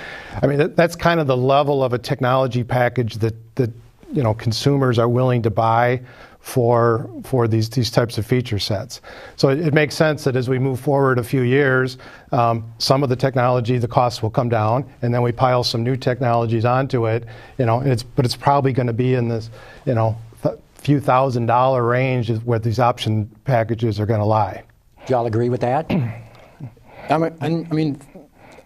I 0.40 0.46
mean, 0.46 0.58
that, 0.58 0.76
that's 0.76 0.94
kind 0.94 1.18
of 1.18 1.26
the 1.26 1.36
level 1.36 1.82
of 1.82 1.92
a 1.92 1.98
technology 1.98 2.62
package 2.62 3.16
that 3.16 3.34
that 3.56 3.72
you 4.12 4.22
know 4.22 4.34
consumers 4.34 5.00
are 5.00 5.08
willing 5.08 5.42
to 5.42 5.50
buy 5.50 6.00
for 6.38 7.10
for 7.24 7.48
these 7.48 7.68
these 7.70 7.90
types 7.90 8.18
of 8.18 8.24
feature 8.24 8.60
sets. 8.60 9.00
So 9.34 9.48
it, 9.48 9.58
it 9.58 9.74
makes 9.74 9.96
sense 9.96 10.22
that 10.22 10.36
as 10.36 10.48
we 10.48 10.60
move 10.60 10.78
forward 10.78 11.18
a 11.18 11.24
few 11.24 11.42
years, 11.42 11.98
um, 12.30 12.72
some 12.78 13.02
of 13.02 13.08
the 13.08 13.16
technology, 13.16 13.78
the 13.78 13.88
costs 13.88 14.22
will 14.22 14.30
come 14.30 14.48
down, 14.48 14.88
and 15.02 15.12
then 15.12 15.22
we 15.22 15.32
pile 15.32 15.64
some 15.64 15.82
new 15.82 15.96
technologies 15.96 16.64
onto 16.64 17.08
it. 17.08 17.24
You 17.58 17.66
know, 17.66 17.80
it's 17.80 18.04
but 18.04 18.24
it's 18.24 18.36
probably 18.36 18.72
going 18.72 18.86
to 18.86 18.92
be 18.92 19.14
in 19.14 19.26
this, 19.26 19.50
you 19.86 19.94
know, 19.94 20.16
few 20.86 21.00
thousand 21.00 21.46
dollar 21.46 21.82
range 21.82 22.30
is 22.30 22.38
where 22.44 22.60
these 22.60 22.78
option 22.78 23.26
packages 23.42 23.98
are 23.98 24.06
going 24.06 24.20
to 24.20 24.30
lie. 24.40 24.62
Do 25.04 25.14
y'all 25.14 25.26
agree 25.26 25.48
with 25.48 25.60
that? 25.62 25.90
I 27.10 27.18
mean, 27.18 27.66
I 27.70 27.74
mean, 27.74 28.00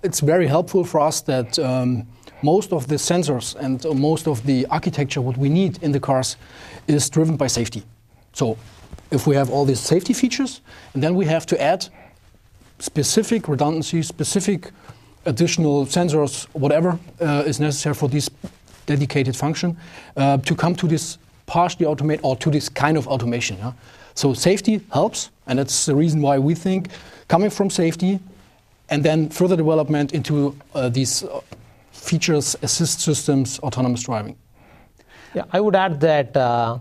it's 0.03 0.21
very 0.21 0.47
helpful 0.47 0.85
for 0.85 1.01
us 1.01 1.23
that 1.23 1.59
um, 1.59 2.07
most 2.43 2.75
of 2.75 2.89
the 2.89 2.97
sensors 2.97 3.57
and 3.57 3.83
most 3.99 4.29
of 4.29 4.45
the 4.45 4.67
architecture, 4.67 5.23
what 5.23 5.39
we 5.39 5.49
need 5.49 5.83
in 5.83 5.93
the 5.93 6.01
cars, 6.01 6.37
is 6.87 7.09
driven 7.09 7.39
by 7.39 7.47
safety. 7.47 7.85
So, 8.35 8.59
if 9.11 9.27
we 9.27 9.35
have 9.37 9.49
all 9.49 9.65
these 9.65 9.81
safety 9.81 10.13
features, 10.13 10.61
and 10.93 11.03
then 11.03 11.15
we 11.15 11.25
have 11.25 11.47
to 11.47 11.57
add 11.59 11.89
specific 12.81 13.49
redundancy, 13.49 14.03
specific 14.03 14.73
additional 15.25 15.87
sensors, 15.87 16.45
whatever 16.53 16.99
uh, 17.21 17.45
is 17.47 17.61
necessary 17.61 17.95
for 17.95 18.11
this 18.11 18.29
dedicated 18.85 19.35
function, 19.37 19.75
uh, 20.17 20.37
to 20.37 20.55
come 20.55 20.75
to 20.75 20.87
this 20.87 21.17
partially 21.51 21.87
automate 21.87 22.21
or 22.23 22.37
to 22.37 22.49
this 22.51 22.69
kind 22.69 22.97
of 22.97 23.09
automation. 23.09 23.57
Yeah? 23.59 23.73
So 24.15 24.35
safety 24.35 24.81
helps, 24.93 25.31
and 25.47 25.59
that's 25.59 25.87
the 25.87 25.97
reason 25.97 26.23
why 26.23 26.39
we 26.39 26.55
think 26.55 26.89
coming 27.27 27.51
from 27.51 27.71
safety 27.71 28.21
and 28.89 29.03
then 29.03 29.29
further 29.31 29.57
development 29.57 30.13
into 30.13 30.57
uh, 30.75 30.89
these 30.89 31.25
uh, 31.25 31.41
features, 31.91 32.57
assist 32.63 33.01
systems, 33.01 33.59
autonomous 33.61 34.03
driving. 34.05 34.37
Yeah, 35.35 35.45
I 35.53 35.61
would 35.61 35.75
add 35.75 36.01
that 36.01 36.37
uh, 36.37 36.79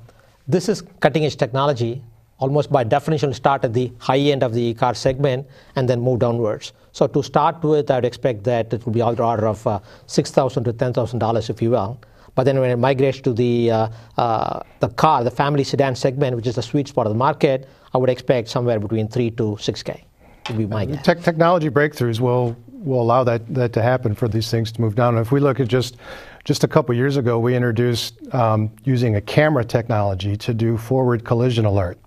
this 0.48 0.70
is 0.70 0.84
cutting 1.00 1.26
edge 1.26 1.38
technology. 1.38 2.04
Almost 2.38 2.72
by 2.72 2.84
definition, 2.84 3.34
start 3.34 3.66
at 3.66 3.74
the 3.74 3.92
high 3.98 4.20
end 4.34 4.44
of 4.44 4.54
the 4.54 4.74
car 4.76 4.94
segment 4.94 5.48
and 5.76 5.90
then 5.90 6.00
move 6.00 6.20
downwards. 6.20 6.74
So 6.92 7.08
to 7.08 7.22
start 7.24 7.64
with, 7.64 7.92
I'd 7.92 8.06
expect 8.06 8.44
that 8.44 8.74
it 8.74 8.86
would 8.86 8.94
be 8.94 9.02
out 9.02 9.18
the 9.18 9.24
order 9.24 9.48
of 9.48 9.66
uh, 9.68 9.80
six 10.06 10.32
thousand 10.32 10.64
to 10.66 10.74
ten 10.74 10.94
thousand 10.94 11.20
dollars, 11.20 11.50
if 11.50 11.62
you 11.62 11.72
will. 11.72 11.98
But 12.36 12.44
then 12.44 12.60
when 12.60 12.70
it 12.70 12.78
migrates 12.78 13.22
to 13.22 13.34
the 13.34 13.72
uh, 13.72 13.90
uh, 14.18 14.62
the 14.80 14.90
car, 14.90 15.24
the 15.24 15.32
family 15.32 15.64
sedan 15.64 15.96
segment, 15.96 16.36
which 16.36 16.48
is 16.48 16.56
the 16.56 16.62
sweet 16.62 16.88
spot 16.88 17.06
of 17.06 17.14
the 17.14 17.18
market, 17.18 17.68
I 17.94 17.98
would 17.98 18.10
expect 18.10 18.50
somewhere 18.50 18.80
between 18.80 19.08
three 19.08 19.32
to 19.32 19.58
six 19.60 19.84
k. 19.84 20.04
Would 20.48 20.58
be 20.58 20.66
my 20.66 20.86
guess. 20.86 21.06
Te- 21.06 21.16
technology 21.16 21.70
breakthroughs 21.70 22.20
will 22.20 22.56
will 22.72 23.02
allow 23.02 23.24
that 23.24 23.54
that 23.54 23.74
to 23.74 23.82
happen 23.82 24.16
for 24.16 24.28
these 24.28 24.50
things 24.50 24.72
to 24.74 24.82
move 24.82 24.96
down. 24.96 25.18
if 25.18 25.32
we 25.32 25.40
look 25.40 25.60
at 25.60 25.68
just 25.68 25.98
just 26.46 26.64
a 26.64 26.68
couple 26.68 26.96
years 26.96 27.18
ago, 27.18 27.38
we 27.38 27.56
introduced 27.56 28.16
um, 28.34 28.72
using 28.84 29.16
a 29.16 29.22
camera 29.22 29.64
technology 29.64 30.38
to 30.38 30.54
do 30.54 30.78
forward 30.78 31.24
collision 31.26 31.66
alert 31.66 31.98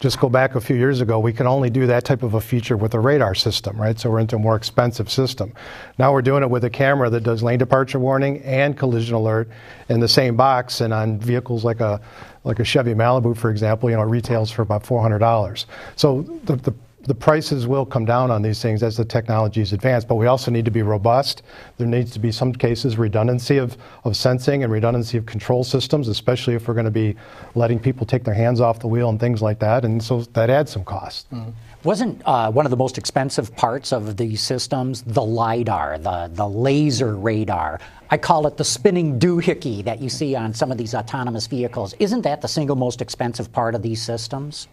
just 0.00 0.20
go 0.20 0.28
back 0.28 0.54
a 0.54 0.60
few 0.60 0.76
years 0.76 1.00
ago, 1.00 1.18
we 1.18 1.32
could 1.32 1.46
only 1.46 1.70
do 1.70 1.86
that 1.86 2.04
type 2.04 2.22
of 2.22 2.34
a 2.34 2.40
feature 2.40 2.76
with 2.76 2.94
a 2.94 3.00
radar 3.00 3.34
system, 3.34 3.80
right? 3.80 3.98
So 3.98 4.10
we're 4.10 4.20
into 4.20 4.36
a 4.36 4.38
more 4.38 4.54
expensive 4.54 5.10
system. 5.10 5.52
Now 5.98 6.12
we're 6.12 6.22
doing 6.22 6.42
it 6.42 6.50
with 6.50 6.64
a 6.64 6.70
camera 6.70 7.10
that 7.10 7.22
does 7.22 7.42
lane 7.42 7.58
departure 7.58 7.98
warning 7.98 8.40
and 8.42 8.76
collision 8.76 9.14
alert 9.14 9.48
in 9.88 10.00
the 10.00 10.08
same 10.08 10.36
box, 10.36 10.80
and 10.80 10.94
on 10.94 11.18
vehicles 11.18 11.64
like 11.64 11.80
a 11.80 12.00
like 12.44 12.60
a 12.60 12.64
Chevy 12.64 12.94
Malibu, 12.94 13.36
for 13.36 13.50
example, 13.50 13.90
you 13.90 13.96
know, 13.96 14.02
it 14.02 14.06
retails 14.06 14.50
for 14.50 14.62
about 14.62 14.86
four 14.86 15.02
hundred 15.02 15.18
dollars. 15.18 15.66
So 15.96 16.22
the, 16.44 16.56
the 16.56 16.74
the 17.02 17.14
prices 17.14 17.66
will 17.66 17.86
come 17.86 18.04
down 18.04 18.30
on 18.30 18.42
these 18.42 18.60
things 18.60 18.82
as 18.82 18.96
the 18.96 19.04
technologies 19.04 19.72
advance, 19.72 20.04
but 20.04 20.16
we 20.16 20.26
also 20.26 20.50
need 20.50 20.64
to 20.64 20.70
be 20.70 20.82
robust. 20.82 21.42
There 21.76 21.86
needs 21.86 22.10
to 22.12 22.18
be 22.18 22.32
some 22.32 22.52
cases 22.52 22.98
redundancy 22.98 23.58
of, 23.58 23.76
of 24.04 24.16
sensing 24.16 24.64
and 24.64 24.72
redundancy 24.72 25.16
of 25.16 25.24
control 25.24 25.62
systems, 25.62 26.08
especially 26.08 26.54
if 26.54 26.66
we're 26.66 26.74
going 26.74 26.84
to 26.84 26.90
be 26.90 27.14
letting 27.54 27.78
people 27.78 28.04
take 28.04 28.24
their 28.24 28.34
hands 28.34 28.60
off 28.60 28.80
the 28.80 28.88
wheel 28.88 29.08
and 29.08 29.20
things 29.20 29.40
like 29.40 29.58
that. 29.60 29.84
And 29.84 30.02
so 30.02 30.22
that 30.22 30.50
adds 30.50 30.72
some 30.72 30.84
cost. 30.84 31.30
Mm. 31.32 31.52
Wasn't 31.84 32.20
uh, 32.26 32.50
one 32.50 32.66
of 32.66 32.70
the 32.70 32.76
most 32.76 32.98
expensive 32.98 33.54
parts 33.54 33.92
of 33.92 34.16
these 34.16 34.42
systems 34.42 35.02
the 35.02 35.22
LIDAR, 35.22 35.98
the, 35.98 36.28
the 36.34 36.48
laser 36.48 37.14
radar? 37.14 37.80
I 38.10 38.16
call 38.16 38.46
it 38.48 38.56
the 38.56 38.64
spinning 38.64 39.20
doohickey 39.20 39.84
that 39.84 40.00
you 40.00 40.08
see 40.08 40.34
on 40.34 40.52
some 40.52 40.72
of 40.72 40.78
these 40.78 40.94
autonomous 40.94 41.46
vehicles. 41.46 41.94
Isn't 42.00 42.22
that 42.22 42.40
the 42.40 42.48
single 42.48 42.74
most 42.74 43.00
expensive 43.00 43.52
part 43.52 43.76
of 43.76 43.82
these 43.82 44.02
systems? 44.02 44.66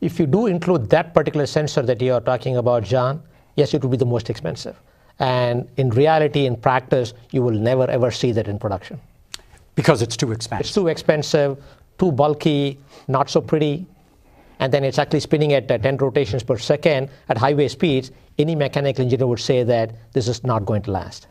If 0.00 0.20
you 0.20 0.26
do 0.26 0.46
include 0.46 0.90
that 0.90 1.12
particular 1.12 1.46
sensor 1.46 1.82
that 1.82 2.00
you 2.00 2.14
are 2.14 2.20
talking 2.20 2.56
about, 2.56 2.84
John, 2.84 3.22
yes, 3.56 3.74
it 3.74 3.82
would 3.82 3.90
be 3.90 3.96
the 3.96 4.06
most 4.06 4.30
expensive. 4.30 4.76
And 5.18 5.68
in 5.76 5.90
reality, 5.90 6.46
in 6.46 6.56
practice, 6.56 7.14
you 7.32 7.42
will 7.42 7.58
never 7.58 7.90
ever 7.90 8.10
see 8.10 8.30
that 8.32 8.46
in 8.46 8.58
production. 8.58 9.00
Because 9.74 10.02
it's 10.02 10.16
too 10.16 10.30
expensive. 10.32 10.66
It's 10.66 10.74
too 10.74 10.88
expensive, 10.88 11.62
too 11.98 12.12
bulky, 12.12 12.78
not 13.08 13.28
so 13.28 13.40
pretty. 13.40 13.86
And 14.60 14.72
then 14.72 14.84
it's 14.84 14.98
actually 14.98 15.20
spinning 15.20 15.52
at 15.52 15.70
uh, 15.70 15.78
10 15.78 15.96
rotations 15.98 16.42
per 16.42 16.58
second 16.58 17.10
at 17.28 17.38
highway 17.38 17.68
speeds. 17.68 18.10
Any 18.38 18.54
mechanical 18.54 19.04
engineer 19.04 19.26
would 19.26 19.40
say 19.40 19.62
that 19.64 19.94
this 20.12 20.28
is 20.28 20.44
not 20.44 20.64
going 20.64 20.82
to 20.82 20.90
last. 20.90 21.28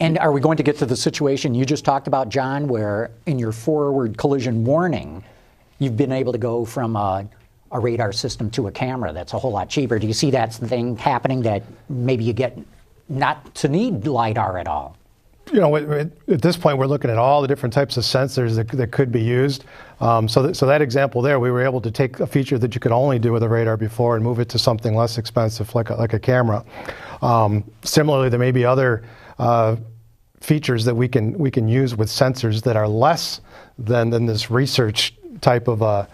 And 0.00 0.18
are 0.18 0.32
we 0.32 0.40
going 0.40 0.56
to 0.56 0.62
get 0.62 0.78
to 0.78 0.86
the 0.86 0.96
situation 0.96 1.54
you 1.54 1.66
just 1.66 1.84
talked 1.84 2.06
about, 2.06 2.30
John, 2.30 2.66
where 2.66 3.10
in 3.26 3.38
your 3.38 3.52
forward 3.52 4.16
collision 4.16 4.64
warning, 4.64 5.22
you've 5.78 5.98
been 5.98 6.12
able 6.12 6.32
to 6.32 6.38
go 6.38 6.64
from 6.64 6.96
a 6.96 7.28
a 7.72 7.80
radar 7.80 8.12
system 8.12 8.50
to 8.50 8.68
a 8.68 8.72
camera 8.72 9.12
that's 9.12 9.32
a 9.32 9.38
whole 9.38 9.52
lot 9.52 9.68
cheaper. 9.68 9.98
Do 9.98 10.06
you 10.06 10.12
see 10.12 10.30
that 10.30 10.54
thing 10.54 10.96
happening 10.96 11.42
that 11.42 11.62
maybe 11.88 12.24
you 12.24 12.32
get 12.32 12.58
not 13.08 13.54
to 13.56 13.68
need 13.68 14.06
LIDAR 14.06 14.58
at 14.58 14.68
all? 14.68 14.96
You 15.52 15.60
know, 15.60 15.76
at, 15.76 16.10
this 16.26 16.56
point, 16.56 16.76
we're 16.76 16.88
looking 16.88 17.08
at 17.08 17.18
all 17.18 17.40
the 17.40 17.46
different 17.46 17.72
types 17.72 17.96
of 17.96 18.02
sensors 18.02 18.56
that, 18.56 18.68
that 18.68 18.90
could 18.90 19.12
be 19.12 19.22
used. 19.22 19.64
Um, 20.00 20.26
so, 20.26 20.42
that, 20.42 20.56
so 20.56 20.66
that 20.66 20.82
example 20.82 21.22
there, 21.22 21.38
we 21.38 21.52
were 21.52 21.62
able 21.62 21.80
to 21.82 21.90
take 21.90 22.18
a 22.18 22.26
feature 22.26 22.58
that 22.58 22.74
you 22.74 22.80
could 22.80 22.90
only 22.90 23.20
do 23.20 23.32
with 23.32 23.44
a 23.44 23.48
radar 23.48 23.76
before 23.76 24.16
and 24.16 24.24
move 24.24 24.40
it 24.40 24.48
to 24.50 24.58
something 24.58 24.96
less 24.96 25.18
expensive, 25.18 25.72
like 25.72 25.90
a, 25.90 25.94
like 25.94 26.14
a 26.14 26.18
camera. 26.18 26.64
Um, 27.22 27.62
similarly, 27.84 28.28
there 28.28 28.40
may 28.40 28.50
be 28.50 28.64
other 28.64 29.04
uh, 29.38 29.76
features 30.40 30.84
that 30.84 30.94
we 30.94 31.08
can 31.08 31.36
we 31.38 31.50
can 31.50 31.68
use 31.68 31.96
with 31.96 32.08
sensors 32.08 32.62
that 32.62 32.76
are 32.76 32.88
less 32.88 33.40
than 33.78 34.10
than 34.10 34.26
this 34.26 34.50
research 34.50 35.14
type 35.40 35.68
of 35.68 35.82
uh, 35.82 36.06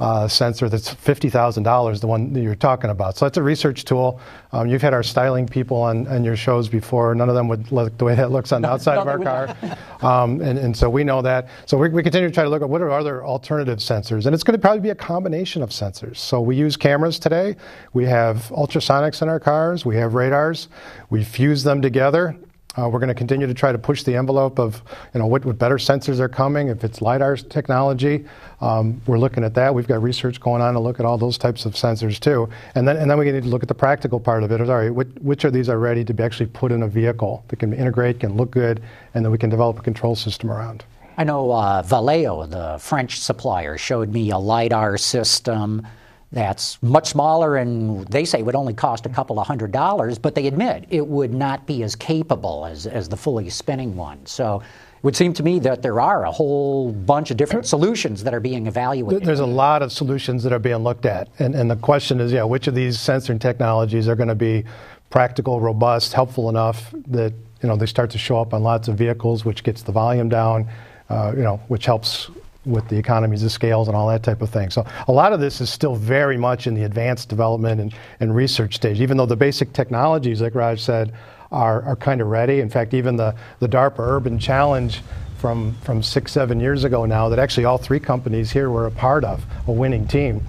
uh, 0.00 0.26
sensor 0.26 0.68
that's 0.68 0.94
$50,000, 0.94 2.00
the 2.00 2.06
one 2.06 2.32
that 2.32 2.40
you're 2.40 2.54
talking 2.54 2.90
about. 2.90 3.16
So 3.16 3.26
that's 3.26 3.36
a 3.36 3.42
research 3.42 3.84
tool. 3.84 4.18
Um, 4.52 4.66
you've 4.66 4.82
had 4.82 4.94
our 4.94 5.02
styling 5.02 5.46
people 5.46 5.76
on, 5.76 6.06
on 6.08 6.24
your 6.24 6.36
shows 6.36 6.68
before. 6.68 7.14
None 7.14 7.28
of 7.28 7.34
them 7.34 7.48
would 7.48 7.70
look 7.70 7.96
the 7.98 8.06
way 8.06 8.14
that 8.14 8.30
looks 8.30 8.50
on 8.50 8.62
the 8.62 8.68
outside 8.70 8.98
of 8.98 9.06
our 9.06 9.18
car. 9.18 9.54
Um, 10.00 10.40
and, 10.40 10.58
and 10.58 10.76
so 10.76 10.88
we 10.88 11.04
know 11.04 11.20
that. 11.22 11.48
So 11.66 11.76
we, 11.76 11.90
we 11.90 12.02
continue 12.02 12.28
to 12.28 12.34
try 12.34 12.44
to 12.44 12.50
look 12.50 12.62
at 12.62 12.68
what 12.68 12.80
are 12.80 12.90
other 12.90 13.24
alternative 13.24 13.78
sensors. 13.78 14.24
And 14.24 14.34
it's 14.34 14.42
going 14.42 14.56
to 14.56 14.60
probably 14.60 14.80
be 14.80 14.90
a 14.90 14.94
combination 14.94 15.62
of 15.62 15.68
sensors. 15.70 16.16
So 16.16 16.40
we 16.40 16.56
use 16.56 16.76
cameras 16.76 17.18
today. 17.18 17.56
We 17.92 18.06
have 18.06 18.48
ultrasonics 18.48 19.20
in 19.20 19.28
our 19.28 19.38
cars. 19.38 19.84
We 19.84 19.96
have 19.96 20.14
radars. 20.14 20.68
We 21.10 21.24
fuse 21.24 21.62
them 21.62 21.82
together 21.82 22.36
uh, 22.78 22.88
we're 22.88 23.00
going 23.00 23.08
to 23.08 23.14
continue 23.14 23.46
to 23.46 23.54
try 23.54 23.72
to 23.72 23.78
push 23.78 24.04
the 24.04 24.14
envelope 24.14 24.58
of, 24.58 24.82
you 25.12 25.20
know, 25.20 25.26
what, 25.26 25.44
what 25.44 25.58
better 25.58 25.76
sensors 25.76 26.20
are 26.20 26.28
coming. 26.28 26.68
If 26.68 26.84
it's 26.84 27.02
lidar 27.02 27.36
technology, 27.36 28.24
um, 28.60 29.00
we're 29.06 29.18
looking 29.18 29.42
at 29.42 29.54
that. 29.54 29.74
We've 29.74 29.88
got 29.88 30.02
research 30.02 30.40
going 30.40 30.62
on 30.62 30.74
to 30.74 30.80
look 30.80 31.00
at 31.00 31.06
all 31.06 31.18
those 31.18 31.36
types 31.36 31.66
of 31.66 31.74
sensors 31.74 32.20
too. 32.20 32.48
And 32.74 32.86
then, 32.86 32.96
and 32.96 33.10
then 33.10 33.18
we 33.18 33.30
need 33.30 33.42
to 33.42 33.48
look 33.48 33.62
at 33.62 33.68
the 33.68 33.74
practical 33.74 34.20
part 34.20 34.44
of 34.44 34.52
it. 34.52 34.60
All 34.60 34.66
right, 34.66 34.94
which, 34.94 35.08
which 35.20 35.44
of 35.44 35.52
these 35.52 35.68
are 35.68 35.78
ready 35.78 36.04
to 36.04 36.14
be 36.14 36.22
actually 36.22 36.46
put 36.46 36.70
in 36.70 36.82
a 36.82 36.88
vehicle 36.88 37.44
that 37.48 37.56
can 37.56 37.72
integrate, 37.72 38.20
can 38.20 38.36
look 38.36 38.52
good, 38.52 38.82
and 39.14 39.24
then 39.24 39.32
we 39.32 39.38
can 39.38 39.50
develop 39.50 39.78
a 39.78 39.82
control 39.82 40.14
system 40.14 40.50
around. 40.50 40.84
I 41.16 41.24
know 41.24 41.50
uh, 41.50 41.82
Valeo, 41.82 42.48
the 42.48 42.78
French 42.78 43.20
supplier, 43.20 43.76
showed 43.76 44.10
me 44.10 44.30
a 44.30 44.38
lidar 44.38 44.96
system 44.96 45.86
that's 46.32 46.80
much 46.82 47.08
smaller 47.08 47.56
and 47.56 48.06
they 48.08 48.24
say 48.24 48.42
would 48.42 48.54
only 48.54 48.74
cost 48.74 49.04
a 49.04 49.08
couple 49.08 49.40
of 49.40 49.46
hundred 49.46 49.72
dollars, 49.72 50.18
but 50.18 50.34
they 50.34 50.46
admit 50.46 50.86
it 50.88 51.06
would 51.06 51.34
not 51.34 51.66
be 51.66 51.82
as 51.82 51.96
capable 51.96 52.66
as, 52.66 52.86
as 52.86 53.08
the 53.08 53.16
fully 53.16 53.50
spinning 53.50 53.96
one. 53.96 54.24
So 54.26 54.60
it 54.60 55.04
would 55.04 55.16
seem 55.16 55.32
to 55.34 55.42
me 55.42 55.58
that 55.60 55.82
there 55.82 56.00
are 56.00 56.24
a 56.24 56.30
whole 56.30 56.92
bunch 56.92 57.32
of 57.32 57.36
different 57.36 57.66
solutions 57.66 58.22
that 58.22 58.32
are 58.32 58.40
being 58.40 58.68
evaluated. 58.68 59.26
There's 59.26 59.40
a 59.40 59.46
lot 59.46 59.82
of 59.82 59.90
solutions 59.90 60.44
that 60.44 60.52
are 60.52 60.60
being 60.60 60.76
looked 60.76 61.06
at. 61.06 61.28
And, 61.40 61.54
and 61.54 61.68
the 61.68 61.76
question 61.76 62.20
is, 62.20 62.32
yeah, 62.32 62.44
which 62.44 62.68
of 62.68 62.76
these 62.76 63.00
sensing 63.00 63.38
technologies 63.38 64.06
are 64.06 64.14
going 64.14 64.28
to 64.28 64.34
be 64.36 64.64
practical, 65.10 65.60
robust, 65.60 66.12
helpful 66.12 66.48
enough 66.48 66.94
that 67.08 67.32
you 67.62 67.68
know 67.68 67.76
they 67.76 67.86
start 67.86 68.10
to 68.10 68.18
show 68.18 68.40
up 68.40 68.54
on 68.54 68.62
lots 68.62 68.86
of 68.88 68.96
vehicles, 68.96 69.44
which 69.44 69.64
gets 69.64 69.82
the 69.82 69.92
volume 69.92 70.28
down, 70.28 70.68
uh, 71.08 71.32
you 71.36 71.42
know, 71.42 71.56
which 71.66 71.86
helps 71.86 72.30
with 72.70 72.88
the 72.88 72.96
economies 72.96 73.42
of 73.42 73.52
scales 73.52 73.88
and 73.88 73.96
all 73.96 74.08
that 74.08 74.22
type 74.22 74.42
of 74.42 74.50
thing. 74.50 74.70
So 74.70 74.86
a 75.08 75.12
lot 75.12 75.32
of 75.32 75.40
this 75.40 75.60
is 75.60 75.70
still 75.70 75.94
very 75.94 76.36
much 76.36 76.66
in 76.66 76.74
the 76.74 76.84
advanced 76.84 77.28
development 77.28 77.80
and, 77.80 77.94
and 78.20 78.34
research 78.34 78.76
stage, 78.76 79.00
even 79.00 79.16
though 79.16 79.26
the 79.26 79.36
basic 79.36 79.72
technologies, 79.72 80.40
like 80.40 80.54
Raj 80.54 80.80
said, 80.80 81.12
are, 81.52 81.82
are 81.82 81.96
kind 81.96 82.20
of 82.20 82.28
ready. 82.28 82.60
In 82.60 82.70
fact, 82.70 82.94
even 82.94 83.16
the, 83.16 83.34
the 83.58 83.68
DARPA 83.68 83.98
Urban 83.98 84.38
Challenge 84.38 85.02
from, 85.38 85.74
from 85.82 86.02
six, 86.02 86.32
seven 86.32 86.60
years 86.60 86.84
ago 86.84 87.06
now, 87.06 87.28
that 87.28 87.38
actually 87.38 87.64
all 87.64 87.78
three 87.78 88.00
companies 88.00 88.50
here 88.50 88.70
were 88.70 88.86
a 88.86 88.90
part 88.90 89.24
of, 89.24 89.44
a 89.66 89.72
winning 89.72 90.06
team, 90.06 90.42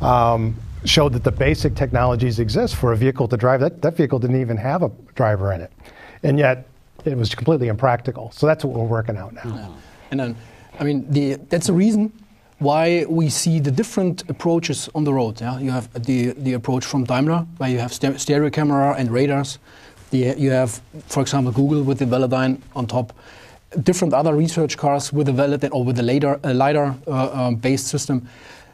um, 0.00 0.56
showed 0.84 1.12
that 1.12 1.24
the 1.24 1.32
basic 1.32 1.74
technologies 1.74 2.38
exist 2.38 2.76
for 2.76 2.92
a 2.92 2.96
vehicle 2.96 3.28
to 3.28 3.36
drive. 3.36 3.60
That, 3.60 3.80
that 3.82 3.96
vehicle 3.96 4.18
didn't 4.18 4.40
even 4.40 4.56
have 4.56 4.82
a 4.82 4.90
driver 5.14 5.52
in 5.52 5.60
it. 5.60 5.72
And 6.22 6.38
yet, 6.38 6.66
it 7.04 7.16
was 7.16 7.34
completely 7.34 7.68
impractical. 7.68 8.30
So 8.32 8.46
that's 8.46 8.64
what 8.64 8.76
we're 8.78 8.86
working 8.86 9.16
out 9.16 9.32
now. 9.32 9.42
Yeah. 9.44 9.68
And 10.10 10.20
then 10.20 10.36
I 10.78 10.84
mean, 10.84 11.10
the, 11.10 11.34
that's 11.48 11.66
the 11.66 11.72
reason 11.72 12.12
why 12.58 13.04
we 13.08 13.28
see 13.28 13.58
the 13.58 13.70
different 13.70 14.28
approaches 14.30 14.88
on 14.94 15.04
the 15.04 15.12
road. 15.12 15.40
Yeah? 15.40 15.58
You 15.58 15.70
have 15.70 15.92
the, 16.04 16.32
the 16.32 16.54
approach 16.54 16.84
from 16.84 17.04
Daimler, 17.04 17.46
where 17.58 17.68
you 17.68 17.78
have 17.78 17.92
stereo 17.92 18.50
camera 18.50 18.94
and 18.96 19.10
radars. 19.10 19.58
The, 20.10 20.34
you 20.38 20.50
have, 20.50 20.80
for 21.06 21.20
example, 21.20 21.52
Google 21.52 21.82
with 21.82 21.98
the 21.98 22.04
Velodyne 22.04 22.60
on 22.74 22.86
top. 22.86 23.12
Different 23.82 24.14
other 24.14 24.34
research 24.34 24.76
cars 24.76 25.12
with 25.12 25.26
the 25.26 25.32
Velodyne 25.32 25.70
or 25.72 25.84
with 25.84 25.96
the 25.96 26.02
LiDAR, 26.02 26.38
uh, 26.44 26.54
LiDAR 26.54 26.94
uh, 27.06 27.46
um, 27.46 27.56
based 27.56 27.88
system. 27.88 28.28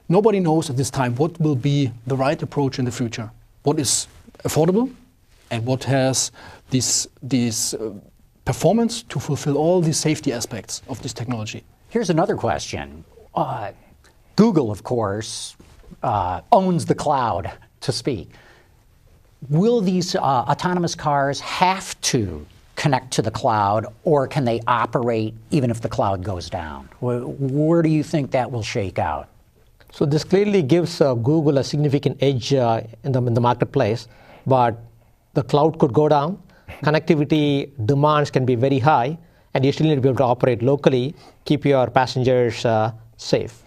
Nobody 0.08 0.40
knows 0.40 0.70
at 0.70 0.76
this 0.76 0.90
time 0.90 1.14
what 1.16 1.40
will 1.40 1.56
be 1.56 1.92
the 2.06 2.16
right 2.16 2.40
approach 2.42 2.78
in 2.78 2.84
the 2.84 2.90
future. 2.90 3.30
What 3.62 3.78
is 3.78 4.08
affordable 4.44 4.92
and 5.50 5.64
what 5.64 5.84
has 5.84 6.32
this, 6.70 7.06
this 7.22 7.74
uh, 7.74 7.92
performance 8.44 9.02
to 9.04 9.20
fulfill 9.20 9.56
all 9.56 9.80
the 9.80 9.92
safety 9.92 10.32
aspects 10.32 10.82
of 10.88 11.00
this 11.02 11.12
technology. 11.12 11.64
Here's 11.90 12.10
another 12.10 12.36
question. 12.36 13.04
Uh, 13.34 13.72
Google, 14.36 14.70
of 14.70 14.82
course, 14.82 15.56
uh, 16.02 16.42
owns 16.52 16.84
the 16.84 16.94
cloud, 16.94 17.50
to 17.80 17.92
speak. 17.92 18.30
Will 19.48 19.80
these 19.80 20.14
uh, 20.14 20.20
autonomous 20.20 20.94
cars 20.94 21.40
have 21.40 21.98
to 22.02 22.46
connect 22.76 23.12
to 23.12 23.22
the 23.22 23.30
cloud, 23.30 23.86
or 24.04 24.26
can 24.26 24.44
they 24.44 24.60
operate 24.66 25.34
even 25.50 25.70
if 25.70 25.80
the 25.80 25.88
cloud 25.88 26.22
goes 26.22 26.50
down? 26.50 26.88
Where, 27.00 27.82
do 27.82 27.88
you 27.88 28.02
think 28.02 28.30
that 28.32 28.50
will 28.50 28.62
shake 28.62 28.98
out? 28.98 29.28
So 29.92 30.04
this 30.04 30.24
clearly 30.24 30.62
gives 30.62 31.00
uh, 31.00 31.14
Google 31.14 31.58
a 31.58 31.64
significant 31.64 32.18
edge 32.20 32.52
uh, 32.52 32.82
in, 33.04 33.12
the, 33.12 33.22
in 33.22 33.34
the 33.34 33.40
marketplace, 33.40 34.06
but 34.46 34.78
the 35.34 35.42
cloud 35.42 35.78
could 35.78 35.92
go 35.92 36.08
down. 36.08 36.40
Connectivity 36.84 37.70
demands 37.86 38.30
can 38.30 38.44
be 38.44 38.54
very 38.54 38.78
high, 38.78 39.18
and 39.54 39.64
you 39.64 39.72
still 39.72 39.86
need 39.86 39.96
to 39.96 40.00
be 40.00 40.08
able 40.08 40.18
to 40.18 40.24
operate 40.24 40.62
locally, 40.62 41.14
keep 41.44 41.64
your 41.64 41.88
passengers 41.88 42.64
uh, 42.64 42.92
safe. 43.16 43.62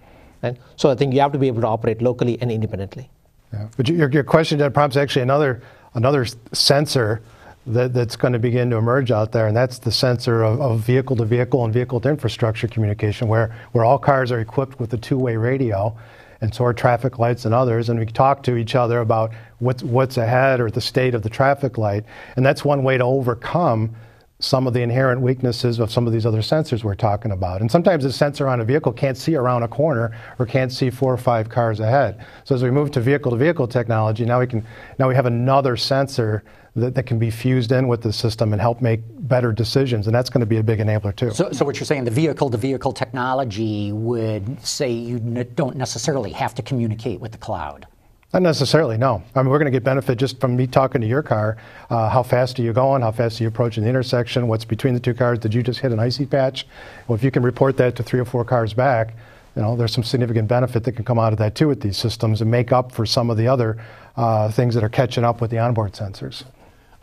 So 0.75 0.89
I 0.89 0.95
think 0.95 1.13
you 1.13 1.21
have 1.21 1.31
to 1.33 1.37
be 1.37 1.47
able 1.47 1.61
to 1.61 1.67
operate 1.67 2.01
locally 2.01 2.41
and 2.41 2.51
independently. 2.51 3.09
Yeah. 3.53 3.67
But 3.77 3.87
your, 3.87 4.09
your 4.09 4.23
question 4.23 4.57
that 4.59 4.73
prompts 4.73 4.97
actually 4.97 5.21
another 5.21 5.61
another 5.93 6.25
sensor 6.53 7.21
that, 7.67 7.93
that's 7.93 8.15
going 8.15 8.33
to 8.33 8.39
begin 8.39 8.69
to 8.71 8.77
emerge 8.77 9.11
out 9.11 9.31
there, 9.31 9.47
and 9.47 9.55
that's 9.55 9.79
the 9.79 9.91
sensor 9.91 10.43
of, 10.43 10.59
of 10.59 10.79
vehicle 10.79 11.15
to 11.17 11.25
vehicle 11.25 11.63
and 11.63 11.73
vehicle 11.73 11.99
to 12.01 12.09
infrastructure 12.09 12.67
communication, 12.67 13.27
where, 13.27 13.55
where 13.73 13.85
all 13.85 13.99
cars 13.99 14.31
are 14.31 14.39
equipped 14.39 14.79
with 14.79 14.93
a 14.93 14.97
two 14.97 15.17
way 15.17 15.35
radio, 15.35 15.95
and 16.41 16.53
so 16.53 16.63
are 16.65 16.73
traffic 16.73 17.19
lights 17.19 17.45
and 17.45 17.53
others, 17.53 17.89
and 17.89 17.99
we 17.99 18.05
talk 18.05 18.41
to 18.43 18.55
each 18.55 18.73
other 18.73 18.99
about 18.99 19.31
what's, 19.59 19.83
what's 19.83 20.17
ahead 20.17 20.59
or 20.59 20.71
the 20.71 20.81
state 20.81 21.13
of 21.13 21.21
the 21.21 21.29
traffic 21.29 21.77
light, 21.77 22.03
and 22.35 22.43
that's 22.45 22.65
one 22.65 22.83
way 22.83 22.97
to 22.97 23.03
overcome 23.03 23.93
some 24.41 24.65
of 24.65 24.73
the 24.73 24.81
inherent 24.81 25.21
weaknesses 25.21 25.79
of 25.79 25.91
some 25.91 26.07
of 26.07 26.13
these 26.13 26.25
other 26.25 26.41
sensors 26.41 26.83
we're 26.83 26.95
talking 26.95 27.31
about. 27.31 27.61
And 27.61 27.71
sometimes 27.71 28.03
a 28.05 28.11
sensor 28.11 28.47
on 28.47 28.59
a 28.59 28.65
vehicle 28.65 28.91
can't 28.91 29.15
see 29.15 29.35
around 29.35 29.63
a 29.63 29.67
corner 29.67 30.17
or 30.39 30.45
can't 30.45 30.71
see 30.71 30.89
four 30.89 31.13
or 31.13 31.17
five 31.17 31.47
cars 31.47 31.79
ahead. 31.79 32.25
So 32.43 32.55
as 32.55 32.63
we 32.63 32.71
move 32.71 32.91
to 32.91 33.01
vehicle 33.01 33.31
to 33.31 33.37
vehicle 33.37 33.67
technology, 33.67 34.25
now 34.25 34.39
we 34.39 34.47
can 34.47 34.65
now 34.97 35.07
we 35.07 35.15
have 35.15 35.27
another 35.27 35.77
sensor 35.77 36.43
that, 36.75 36.95
that 36.95 37.03
can 37.03 37.19
be 37.19 37.29
fused 37.29 37.71
in 37.71 37.87
with 37.87 38.01
the 38.01 38.11
system 38.11 38.51
and 38.51 38.61
help 38.61 38.81
make 38.81 39.01
better 39.27 39.51
decisions. 39.51 40.07
And 40.07 40.15
that's 40.15 40.29
going 40.29 40.39
to 40.39 40.47
be 40.47 40.57
a 40.57 40.63
big 40.63 40.79
enabler 40.79 41.15
too. 41.15 41.31
So, 41.31 41.51
so 41.51 41.63
what 41.63 41.79
you're 41.79 41.85
saying, 41.85 42.05
the 42.05 42.11
vehicle 42.11 42.49
to 42.49 42.57
vehicle 42.57 42.93
technology 42.93 43.91
would 43.91 44.65
say 44.65 44.91
you 44.91 45.19
don't 45.19 45.75
necessarily 45.75 46.31
have 46.31 46.55
to 46.55 46.61
communicate 46.61 47.19
with 47.19 47.31
the 47.31 47.37
cloud. 47.37 47.87
Not 48.33 48.43
necessarily, 48.43 48.97
no. 48.97 49.21
I 49.35 49.41
mean, 49.41 49.49
we're 49.49 49.59
going 49.59 49.65
to 49.65 49.71
get 49.71 49.83
benefit 49.83 50.17
just 50.17 50.39
from 50.39 50.55
me 50.55 50.65
talking 50.65 51.01
to 51.01 51.07
your 51.07 51.21
car. 51.21 51.57
Uh, 51.89 52.07
how 52.07 52.23
fast 52.23 52.57
are 52.59 52.61
you 52.61 52.71
going? 52.71 53.01
How 53.01 53.11
fast 53.11 53.39
are 53.39 53.43
you 53.43 53.49
approaching 53.49 53.83
the 53.83 53.89
intersection? 53.89 54.47
What's 54.47 54.63
between 54.63 54.93
the 54.93 55.01
two 55.01 55.13
cars? 55.13 55.39
Did 55.39 55.53
you 55.53 55.61
just 55.61 55.81
hit 55.81 55.91
an 55.91 55.99
icy 55.99 56.25
patch? 56.25 56.65
Well, 57.07 57.15
if 57.17 57.23
you 57.25 57.31
can 57.31 57.43
report 57.43 57.75
that 57.77 57.97
to 57.97 58.03
three 58.03 58.21
or 58.21 58.25
four 58.25 58.45
cars 58.45 58.73
back, 58.73 59.15
you 59.57 59.61
know, 59.61 59.75
there's 59.75 59.91
some 59.91 60.03
significant 60.03 60.47
benefit 60.47 60.85
that 60.85 60.93
can 60.93 61.03
come 61.03 61.19
out 61.19 61.33
of 61.33 61.39
that 61.39 61.55
too 61.55 61.67
with 61.67 61.81
these 61.81 61.97
systems 61.97 62.41
and 62.41 62.49
make 62.49 62.71
up 62.71 62.93
for 62.93 63.05
some 63.05 63.29
of 63.29 63.35
the 63.35 63.49
other 63.49 63.77
uh, 64.15 64.49
things 64.49 64.75
that 64.75 64.83
are 64.83 64.89
catching 64.89 65.25
up 65.25 65.41
with 65.41 65.51
the 65.51 65.59
onboard 65.59 65.91
sensors. 65.91 66.45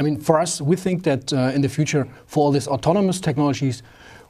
I 0.00 0.04
mean, 0.04 0.18
for 0.18 0.40
us, 0.40 0.62
we 0.62 0.76
think 0.76 1.02
that 1.02 1.30
uh, 1.32 1.52
in 1.54 1.60
the 1.60 1.68
future, 1.68 2.08
for 2.24 2.44
all 2.44 2.52
these 2.52 2.68
autonomous 2.68 3.20
technologies, 3.20 3.82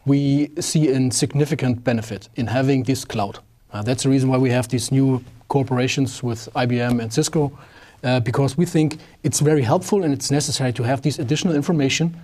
we 0.05 0.51
see 0.59 0.89
a 0.89 1.11
significant 1.13 1.85
benefit 1.85 2.29
in 2.35 2.49
having 2.49 2.83
this 2.85 3.05
cloud. 3.05 3.39
Uh, 3.73 3.83
that's 3.83 4.03
the 4.03 4.09
reason 4.09 4.31
why 4.31 4.39
we 4.39 4.51
have 4.51 4.69
these 4.69 4.91
new 4.91 5.23
cooperations 5.49 6.23
with 6.23 6.49
IBM 6.55 7.01
and 7.01 7.13
Cisco, 7.13 7.53
uh, 8.05 8.21
because 8.21 8.57
we 8.57 8.65
think 8.65 8.99
it's 9.23 9.41
very 9.41 9.63
helpful 9.63 10.05
and 10.05 10.13
it's 10.13 10.31
necessary 10.31 10.73
to 10.73 10.83
have 10.83 11.03
this 11.03 11.19
additional 11.19 11.55
information 11.55 12.17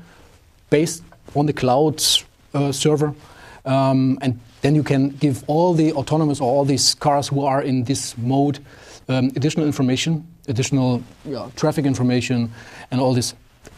based 0.71 1.02
on 1.35 1.47
the 1.47 1.52
cloud 1.52 2.02
uh, 2.54 2.73
server. 2.73 3.14
Um, 3.64 4.19
and 4.21 4.38
then 4.61 4.75
you 4.75 4.83
can 4.83 5.11
give 5.11 5.43
all 5.47 5.75
the 5.75 5.93
autonomous 5.93 6.40
or 6.40 6.50
all 6.50 6.64
these 6.64 6.95
cars 6.95 7.28
who 7.28 7.45
are 7.45 7.62
in 7.62 7.85
this 7.85 8.16
mode 8.19 8.59
um, 9.09 9.31
additional 9.37 9.66
information, 9.66 10.26
additional 10.49 11.02
traffic 11.57 11.85
information, 11.85 12.52
and 12.90 13.00
all 13.00 13.14
this. 13.14 13.35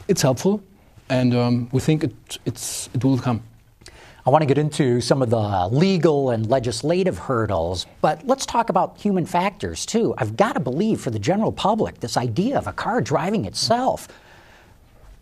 It's 0.08 0.22
helpful, 0.22 0.62
and 1.08 1.34
um, 1.34 1.68
we 1.72 1.80
think 1.80 2.04
it, 2.04 2.38
it 2.44 3.04
will 3.04 3.18
come. 3.18 3.42
I 4.26 4.30
want 4.30 4.42
to 4.42 4.46
get 4.46 4.58
into 4.58 5.00
some 5.00 5.22
of 5.22 5.30
the 5.30 5.68
legal 5.68 6.30
and 6.30 6.50
legislative 6.50 7.16
hurdles, 7.16 7.86
but 8.00 8.26
let's 8.26 8.44
talk 8.44 8.70
about 8.70 8.98
human 8.98 9.24
factors 9.24 9.86
too. 9.86 10.16
I've 10.18 10.36
got 10.36 10.54
to 10.54 10.60
believe 10.60 11.00
for 11.00 11.10
the 11.10 11.18
general 11.20 11.52
public, 11.52 12.00
this 12.00 12.16
idea 12.16 12.58
of 12.58 12.66
a 12.66 12.72
car 12.72 13.00
driving 13.00 13.44
itself 13.44 14.08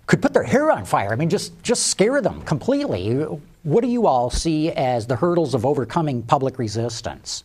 could 0.06 0.22
put 0.22 0.32
their 0.32 0.42
hair 0.42 0.70
on 0.70 0.86
fire. 0.86 1.12
I 1.12 1.16
mean, 1.16 1.28
just, 1.28 1.62
just 1.62 1.88
scare 1.88 2.22
them 2.22 2.40
completely. 2.42 3.12
What 3.62 3.82
do 3.82 3.88
you 3.88 4.06
all 4.06 4.30
see 4.30 4.70
as 4.72 5.06
the 5.06 5.16
hurdles 5.16 5.52
of 5.52 5.66
overcoming 5.66 6.22
public 6.22 6.58
resistance? 6.58 7.44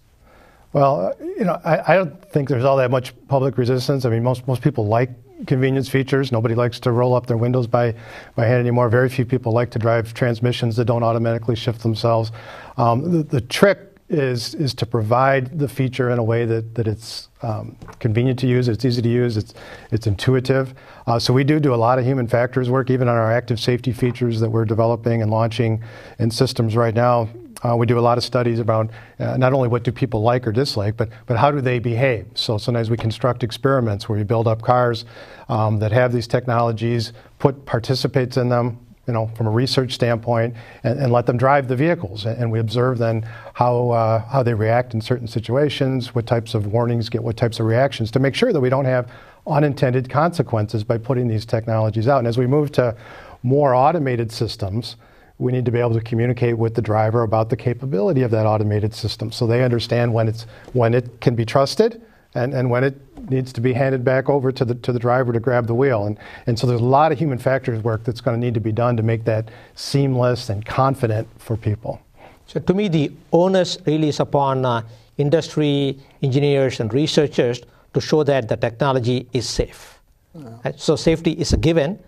Well, 0.71 1.13
you 1.19 1.43
know, 1.43 1.59
I, 1.65 1.93
I, 1.93 1.95
don't 1.97 2.23
think 2.31 2.47
there's 2.47 2.63
all 2.63 2.77
that 2.77 2.91
much 2.91 3.13
public 3.27 3.57
resistance. 3.57 4.05
I 4.05 4.09
mean, 4.09 4.23
most, 4.23 4.47
most 4.47 4.61
people 4.61 4.85
like 4.85 5.09
convenience 5.48 5.89
features. 5.89 6.31
Nobody 6.31 6.55
likes 6.55 6.79
to 6.81 6.91
roll 6.91 7.15
up 7.15 7.27
their 7.27 7.38
windows 7.38 7.67
by, 7.67 7.96
by 8.36 8.46
hand 8.46 8.60
anymore. 8.60 8.89
Very 8.89 9.10
few 9.10 9.25
people 9.25 9.51
like 9.51 9.72
to 9.72 9.79
drive 9.79 10.13
transmissions 10.13 10.75
that 10.75 10.86
don't 10.86 11.03
automatically 11.03 11.55
shift 11.55 11.81
themselves. 11.81 12.31
Um, 12.77 13.12
the, 13.12 13.24
the, 13.24 13.41
trick 13.41 13.79
is, 14.10 14.55
is 14.55 14.74
to 14.75 14.86
provide 14.86 15.60
the 15.60 15.67
feature 15.67 16.10
in 16.10 16.17
a 16.17 16.24
way 16.24 16.46
that, 16.46 16.75
that 16.75 16.88
it's 16.88 17.29
um, 17.41 17.77
convenient 18.00 18.39
to 18.39 18.48
use, 18.48 18.67
it's 18.67 18.84
easy 18.84 19.01
to 19.01 19.10
use, 19.10 19.38
it's, 19.38 19.53
it's 19.91 20.08
intuitive. 20.08 20.74
Uh, 21.08 21.19
so 21.19 21.34
we 21.34 21.43
do 21.43 21.60
do 21.60 21.74
a 21.74 21.75
lot 21.75 22.00
of 22.00 22.05
human 22.05 22.27
factors 22.27 22.69
work, 22.69 22.89
even 22.89 23.08
on 23.08 23.15
our 23.15 23.31
active 23.31 23.60
safety 23.60 23.91
features 23.93 24.39
that 24.39 24.50
we're 24.50 24.65
developing 24.65 25.22
and 25.22 25.31
launching 25.31 25.84
in 26.17 26.31
systems 26.31 26.75
right 26.75 26.96
now. 26.96 27.29
Uh, 27.63 27.75
we 27.75 27.85
do 27.85 27.99
a 27.99 28.01
lot 28.01 28.17
of 28.17 28.23
studies 28.23 28.59
about 28.59 28.89
uh, 29.19 29.35
not 29.37 29.53
only 29.53 29.67
what 29.67 29.83
do 29.83 29.91
people 29.91 30.21
like 30.21 30.47
or 30.47 30.51
dislike, 30.51 30.95
but, 30.95 31.09
but 31.25 31.37
how 31.37 31.51
do 31.51 31.59
they 31.61 31.79
behave. 31.79 32.25
So 32.33 32.57
sometimes 32.57 32.89
we 32.89 32.97
construct 32.97 33.43
experiments 33.43 34.07
where 34.07 34.17
we 34.17 34.23
build 34.23 34.47
up 34.47 34.61
cars 34.61 35.05
um, 35.49 35.79
that 35.79 35.91
have 35.91 36.13
these 36.13 36.27
technologies, 36.27 37.11
put 37.37 37.65
participants 37.65 38.37
in 38.37 38.49
them, 38.49 38.77
you 39.07 39.13
know, 39.13 39.27
from 39.35 39.47
a 39.47 39.49
research 39.49 39.93
standpoint, 39.93 40.55
and, 40.83 40.99
and 40.99 41.11
let 41.11 41.25
them 41.25 41.35
drive 41.35 41.67
the 41.67 41.75
vehicles. 41.75 42.25
And, 42.25 42.43
and 42.43 42.51
we 42.51 42.59
observe 42.59 42.97
then 42.97 43.27
how, 43.53 43.89
uh, 43.89 44.19
how 44.29 44.43
they 44.43 44.53
react 44.53 44.93
in 44.93 45.01
certain 45.01 45.27
situations, 45.27 46.13
what 46.15 46.27
types 46.27 46.53
of 46.53 46.67
warnings 46.67 47.09
get 47.09 47.23
what 47.23 47.35
types 47.35 47.59
of 47.59 47.65
reactions, 47.65 48.11
to 48.11 48.19
make 48.19 48.35
sure 48.35 48.53
that 48.53 48.61
we 48.61 48.69
don't 48.69 48.85
have 48.85 49.11
unintended 49.47 50.09
consequences 50.09 50.83
by 50.83 50.97
putting 50.97 51.27
these 51.27 51.45
technologies 51.45 52.07
out. 52.07 52.19
And 52.19 52.27
as 52.27 52.37
we 52.37 52.47
move 52.47 52.71
to 52.73 52.95
more 53.41 53.73
automated 53.73 54.31
systems, 54.31 54.95
we 55.39 55.51
need 55.51 55.65
to 55.65 55.72
be 55.72 55.79
able 55.79 55.93
to 55.93 56.01
communicate 56.01 56.58
with 56.58 56.75
the 56.75 56.81
driver 56.81 57.24
about 57.24 57.50
the 57.50 57.58
capability 57.58 58.22
of 58.22 58.29
that 58.31 58.46
automated 58.46 58.93
system 58.93 59.31
so 59.31 59.48
they 59.48 59.63
understand 59.63 60.13
when 60.13 60.27
it's 60.27 60.46
when 60.74 60.93
it 60.93 61.19
can 61.22 61.34
be 61.34 61.46
trusted 61.46 62.01
and, 62.36 62.53
and 62.53 62.69
when 62.69 62.84
it 62.84 62.96
needs 63.29 63.51
to 63.53 63.62
be 63.62 63.74
handed 63.74 64.03
back 64.03 64.29
over 64.29 64.51
to 64.51 64.63
the 64.65 64.75
to 64.75 64.91
the 64.91 65.00
driver 65.00 65.34
to 65.34 65.39
grab 65.39 65.67
the 65.67 65.74
wheel. 65.74 66.05
And 66.05 66.17
and 66.46 66.58
so 66.58 66.67
there's 66.67 66.81
a 66.81 66.86
lot 66.86 67.12
of 67.12 67.17
human 67.17 67.38
factors 67.38 67.84
work 67.84 68.03
that's 68.03 68.22
going 68.22 68.39
to 68.39 68.46
need 68.46 68.53
to 68.53 68.60
be 68.60 68.72
done 68.72 68.98
to 68.98 69.03
make 69.03 69.25
that 69.25 69.50
seamless 69.75 70.50
and 70.50 70.65
confident 70.65 71.27
for 71.38 71.58
people. 71.58 72.01
So 72.46 72.60
to 72.60 72.74
me 72.74 72.88
the 72.88 73.12
onus 73.31 73.77
really 73.86 74.10
is 74.10 74.19
upon 74.19 74.65
uh, 74.65 74.84
industry 75.17 76.00
engineers 76.22 76.79
and 76.79 76.93
researchers 76.93 77.62
to 77.93 78.02
show 78.02 78.23
that 78.23 78.47
the 78.47 78.58
technology 78.58 79.28
is 79.34 79.49
safe. 79.49 79.99
Yeah. 80.36 80.71
so 80.78 80.95
safety 80.95 81.32
is 81.32 81.54
a 81.54 81.58
given 81.58 81.99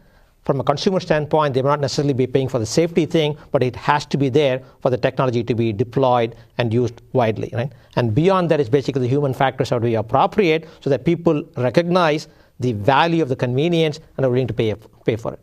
from 0.44 0.60
a 0.60 0.64
consumer 0.64 1.00
standpoint, 1.00 1.54
they 1.54 1.62
may 1.62 1.70
not 1.70 1.80
necessarily 1.80 2.14
be 2.14 2.26
paying 2.26 2.50
for 2.50 2.58
the 2.58 2.66
safety 2.66 3.06
thing, 3.06 3.38
but 3.52 3.62
it 3.62 3.76
has 3.76 4.06
to 4.08 4.18
be 4.18 4.30
there 4.30 4.62
for 4.82 4.90
the 4.90 4.98
technology 4.98 5.44
to 5.44 5.54
be 5.54 5.72
deployed 5.72 6.36
and 6.58 6.74
used 6.74 7.02
widely. 7.14 7.52
Right? 7.54 7.72
And 7.96 8.16
beyond 8.16 8.50
that 8.50 8.60
is 8.60 8.70
basically 8.70 9.02
the 9.02 9.08
human 9.08 9.34
factors 9.34 9.70
have 9.70 9.82
to 9.82 9.86
be 9.86 9.96
appropriate 9.96 10.68
so 10.80 10.90
that 10.90 11.06
people 11.06 11.44
recognize 11.58 12.28
the 12.60 12.74
value 12.74 13.22
of 13.22 13.30
the 13.30 13.36
convenience 13.36 14.00
and 14.18 14.26
are 14.26 14.30
willing 14.30 14.48
to 14.48 14.54
pay, 14.54 14.74
pay 15.06 15.16
for 15.16 15.34
it. 15.34 15.40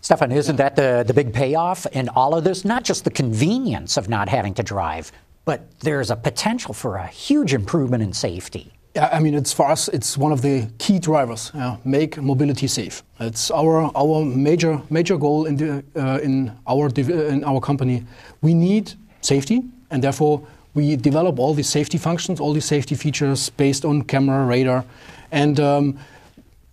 Stefan, 0.00 0.32
isn't 0.32 0.56
that 0.56 0.76
the, 0.76 1.04
the 1.06 1.12
big 1.12 1.34
payoff 1.34 1.84
in 1.86 2.08
all 2.10 2.34
of 2.34 2.44
this? 2.44 2.64
Not 2.64 2.84
just 2.84 3.04
the 3.04 3.10
convenience 3.10 3.96
of 3.96 4.08
not 4.08 4.28
having 4.28 4.54
to 4.54 4.62
drive, 4.62 5.12
but 5.44 5.80
there's 5.80 6.10
a 6.10 6.16
potential 6.16 6.72
for 6.72 6.96
a 6.96 7.06
huge 7.06 7.52
improvement 7.52 8.02
in 8.02 8.12
safety. 8.12 8.72
Yeah, 8.94 9.10
I 9.12 9.20
mean, 9.20 9.34
it's 9.34 9.52
for 9.52 9.70
us, 9.70 9.88
it's 9.88 10.16
one 10.18 10.32
of 10.32 10.40
the 10.42 10.68
key 10.78 10.98
drivers. 10.98 11.52
Make 11.84 12.20
mobility 12.20 12.66
safe. 12.66 13.02
It's 13.20 13.50
our 13.50 13.90
our 13.94 14.24
major 14.24 14.80
major 14.90 15.18
goal 15.18 15.46
in 15.46 15.56
the 15.56 15.84
uh, 15.96 16.18
in 16.22 16.52
our 16.66 16.88
in 16.96 17.44
our 17.44 17.60
company. 17.60 18.04
We 18.40 18.54
need 18.54 18.94
safety, 19.20 19.62
and 19.90 20.02
therefore 20.02 20.40
we 20.74 20.96
develop 20.96 21.38
all 21.38 21.54
these 21.54 21.68
safety 21.68 21.98
functions, 21.98 22.40
all 22.40 22.52
these 22.52 22.64
safety 22.68 22.94
features 22.94 23.50
based 23.50 23.84
on 23.84 24.02
camera, 24.02 24.44
radar, 24.44 24.84
and. 25.30 25.60
Um, 25.60 25.98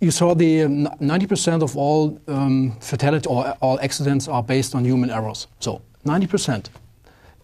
you 0.02 0.12
saw 0.12 0.36
the 0.36 0.62
90% 0.62 1.54
um, 1.54 1.62
of 1.64 1.78
all 1.78 2.20
um, 2.28 2.74
fatality 2.80 3.28
or 3.28 3.56
all 3.62 3.80
accidents 3.80 4.28
are 4.28 4.44
based 4.44 4.76
on 4.76 4.84
human 4.86 5.10
errors. 5.10 5.48
So 5.60 5.82
90%. 6.06 6.68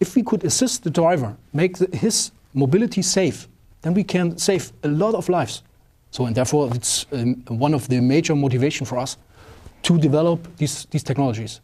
If 0.00 0.14
we 0.14 0.22
could 0.22 0.44
assist 0.44 0.84
the 0.84 0.90
driver, 0.90 1.36
make 1.52 1.78
the, 1.78 1.96
his 1.96 2.30
mobility 2.54 3.02
safe, 3.02 3.48
then 3.82 3.94
we 3.94 4.04
can 4.04 4.38
save 4.38 4.72
a 4.82 4.88
lot 4.88 5.14
of 5.14 5.28
lives. 5.28 5.62
So, 6.10 6.26
and 6.26 6.34
therefore, 6.34 6.70
it's 6.74 7.06
um, 7.12 7.42
one 7.48 7.74
of 7.74 7.88
the 7.88 8.00
major 8.00 8.34
motivation 8.34 8.86
for 8.86 8.98
us 8.98 9.16
to 9.82 9.98
develop 9.98 10.56
these, 10.56 10.86
these 10.86 11.02
technologies. 11.02 11.60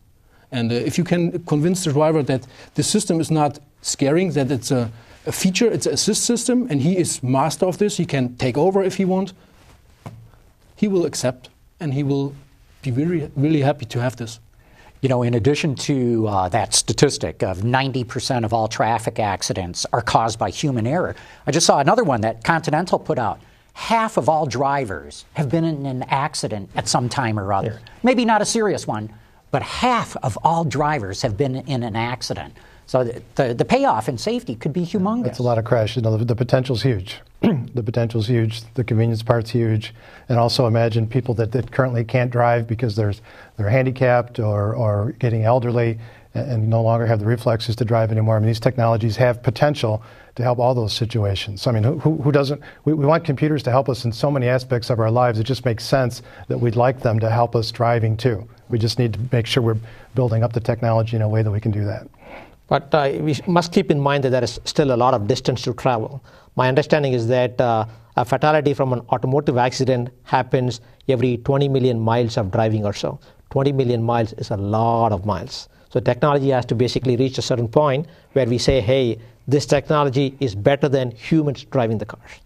And 0.50 0.72
uh, 0.72 0.74
if 0.74 0.98
you 0.98 1.04
can 1.04 1.44
convince 1.44 1.84
the 1.84 1.92
driver 1.92 2.22
that 2.22 2.46
the 2.74 2.82
system 2.82 3.20
is 3.20 3.30
not 3.30 3.58
scaring, 3.82 4.32
that 4.32 4.50
it's 4.50 4.70
a, 4.70 4.90
a, 5.26 5.32
feature, 5.32 5.70
it's 5.70 5.86
an 5.86 5.94
assist 5.94 6.24
system, 6.24 6.66
and 6.70 6.80
he 6.80 6.96
is 6.96 7.22
master 7.22 7.66
of 7.66 7.78
this, 7.78 7.98
he 7.98 8.06
can 8.06 8.36
take 8.36 8.56
over 8.56 8.82
if 8.82 8.96
he 8.96 9.04
wants, 9.04 9.34
he 10.76 10.88
will 10.88 11.04
accept 11.04 11.50
and 11.80 11.92
he 11.94 12.02
will 12.02 12.34
be 12.82 12.90
really, 12.90 13.30
really 13.36 13.60
happy 13.60 13.84
to 13.84 14.00
have 14.00 14.16
this. 14.16 14.40
You 15.00 15.08
know, 15.08 15.22
in 15.22 15.34
addition 15.34 15.76
to 15.76 16.26
uh, 16.26 16.48
that 16.48 16.74
statistic 16.74 17.44
of 17.44 17.58
90% 17.58 18.44
of 18.44 18.52
all 18.52 18.66
traffic 18.66 19.20
accidents 19.20 19.86
are 19.92 20.02
caused 20.02 20.40
by 20.40 20.50
human 20.50 20.88
error, 20.88 21.14
I 21.46 21.52
just 21.52 21.66
saw 21.66 21.78
another 21.78 22.02
one 22.02 22.22
that 22.22 22.42
Continental 22.42 22.98
put 22.98 23.16
out. 23.16 23.40
Half 23.74 24.16
of 24.16 24.28
all 24.28 24.44
drivers 24.44 25.24
have 25.34 25.48
been 25.48 25.62
in 25.62 25.86
an 25.86 26.02
accident 26.08 26.70
at 26.74 26.88
some 26.88 27.08
time 27.08 27.38
or 27.38 27.52
other. 27.52 27.80
Maybe 28.02 28.24
not 28.24 28.42
a 28.42 28.44
serious 28.44 28.88
one, 28.88 29.12
but 29.52 29.62
half 29.62 30.16
of 30.16 30.36
all 30.42 30.64
drivers 30.64 31.22
have 31.22 31.36
been 31.36 31.54
in 31.54 31.84
an 31.84 31.94
accident. 31.94 32.54
So 32.88 33.04
the, 33.04 33.22
the, 33.34 33.52
the 33.52 33.64
payoff 33.66 34.08
in 34.08 34.16
safety 34.16 34.54
could 34.54 34.72
be 34.72 34.80
humongous. 34.80 35.24
That's 35.24 35.38
a 35.40 35.42
lot 35.42 35.58
of. 35.58 35.94
You 35.94 36.00
know, 36.00 36.16
the, 36.16 36.24
the 36.24 36.34
potential's 36.34 36.82
huge. 36.82 37.20
the 37.42 37.82
potential's 37.82 38.26
huge. 38.26 38.62
The 38.72 38.82
convenience 38.82 39.22
part's 39.22 39.50
huge. 39.50 39.94
And 40.30 40.38
also 40.38 40.66
imagine 40.66 41.06
people 41.06 41.34
that, 41.34 41.52
that 41.52 41.70
currently 41.70 42.02
can't 42.02 42.30
drive 42.30 42.66
because 42.66 42.96
there's, 42.96 43.20
they're 43.58 43.68
handicapped 43.68 44.38
or, 44.38 44.74
or 44.74 45.12
getting 45.18 45.44
elderly 45.44 45.98
and, 46.32 46.50
and 46.50 46.68
no 46.70 46.82
longer 46.82 47.04
have 47.04 47.20
the 47.20 47.26
reflexes 47.26 47.76
to 47.76 47.84
drive 47.84 48.10
anymore. 48.10 48.36
I 48.36 48.38
mean, 48.38 48.46
these 48.46 48.58
technologies 48.58 49.16
have 49.16 49.42
potential 49.42 50.02
to 50.36 50.42
help 50.42 50.58
all 50.58 50.74
those 50.74 50.94
situations. 50.94 51.60
So, 51.60 51.70
I 51.70 51.74
mean, 51.74 51.82
who, 52.00 52.16
who 52.16 52.32
doesn't? 52.32 52.62
We, 52.86 52.94
we 52.94 53.04
want 53.04 53.22
computers 53.22 53.62
to 53.64 53.70
help 53.70 53.90
us 53.90 54.06
in 54.06 54.12
so 54.12 54.30
many 54.30 54.48
aspects 54.48 54.88
of 54.88 54.98
our 54.98 55.10
lives. 55.10 55.38
It 55.38 55.44
just 55.44 55.66
makes 55.66 55.84
sense 55.84 56.22
that 56.46 56.56
we'd 56.56 56.76
like 56.76 57.00
them 57.00 57.20
to 57.20 57.28
help 57.28 57.54
us 57.54 57.70
driving 57.70 58.16
too. 58.16 58.48
We 58.70 58.78
just 58.78 58.98
need 58.98 59.12
to 59.12 59.20
make 59.30 59.46
sure 59.46 59.62
we're 59.62 59.76
building 60.14 60.42
up 60.42 60.54
the 60.54 60.60
technology 60.60 61.16
in 61.16 61.22
a 61.22 61.28
way 61.28 61.42
that 61.42 61.50
we 61.50 61.60
can 61.60 61.70
do 61.70 61.84
that. 61.84 62.08
But 62.68 62.94
uh, 62.94 63.12
we 63.20 63.34
must 63.46 63.72
keep 63.72 63.90
in 63.90 63.98
mind 63.98 64.24
that 64.24 64.30
there 64.30 64.44
is 64.44 64.60
still 64.64 64.92
a 64.94 64.96
lot 64.96 65.14
of 65.14 65.26
distance 65.26 65.62
to 65.62 65.74
travel. 65.74 66.22
My 66.54 66.68
understanding 66.68 67.14
is 67.14 67.26
that 67.28 67.60
uh, 67.60 67.86
a 68.16 68.24
fatality 68.24 68.74
from 68.74 68.92
an 68.92 69.00
automotive 69.10 69.56
accident 69.56 70.10
happens 70.24 70.80
every 71.08 71.38
20 71.38 71.68
million 71.68 71.98
miles 71.98 72.36
of 72.36 72.50
driving 72.50 72.84
or 72.84 72.92
so. 72.92 73.18
20 73.50 73.72
million 73.72 74.02
miles 74.02 74.34
is 74.34 74.50
a 74.50 74.56
lot 74.56 75.12
of 75.12 75.24
miles. 75.24 75.68
So 75.88 76.00
technology 76.00 76.50
has 76.50 76.66
to 76.66 76.74
basically 76.74 77.16
reach 77.16 77.38
a 77.38 77.42
certain 77.42 77.68
point 77.68 78.06
where 78.32 78.46
we 78.46 78.58
say, 78.58 78.80
hey, 78.80 79.18
this 79.46 79.64
technology 79.64 80.36
is 80.40 80.54
better 80.54 80.88
than 80.88 81.10
humans 81.12 81.64
driving 81.64 81.96
the 81.96 82.04
cars. 82.04 82.40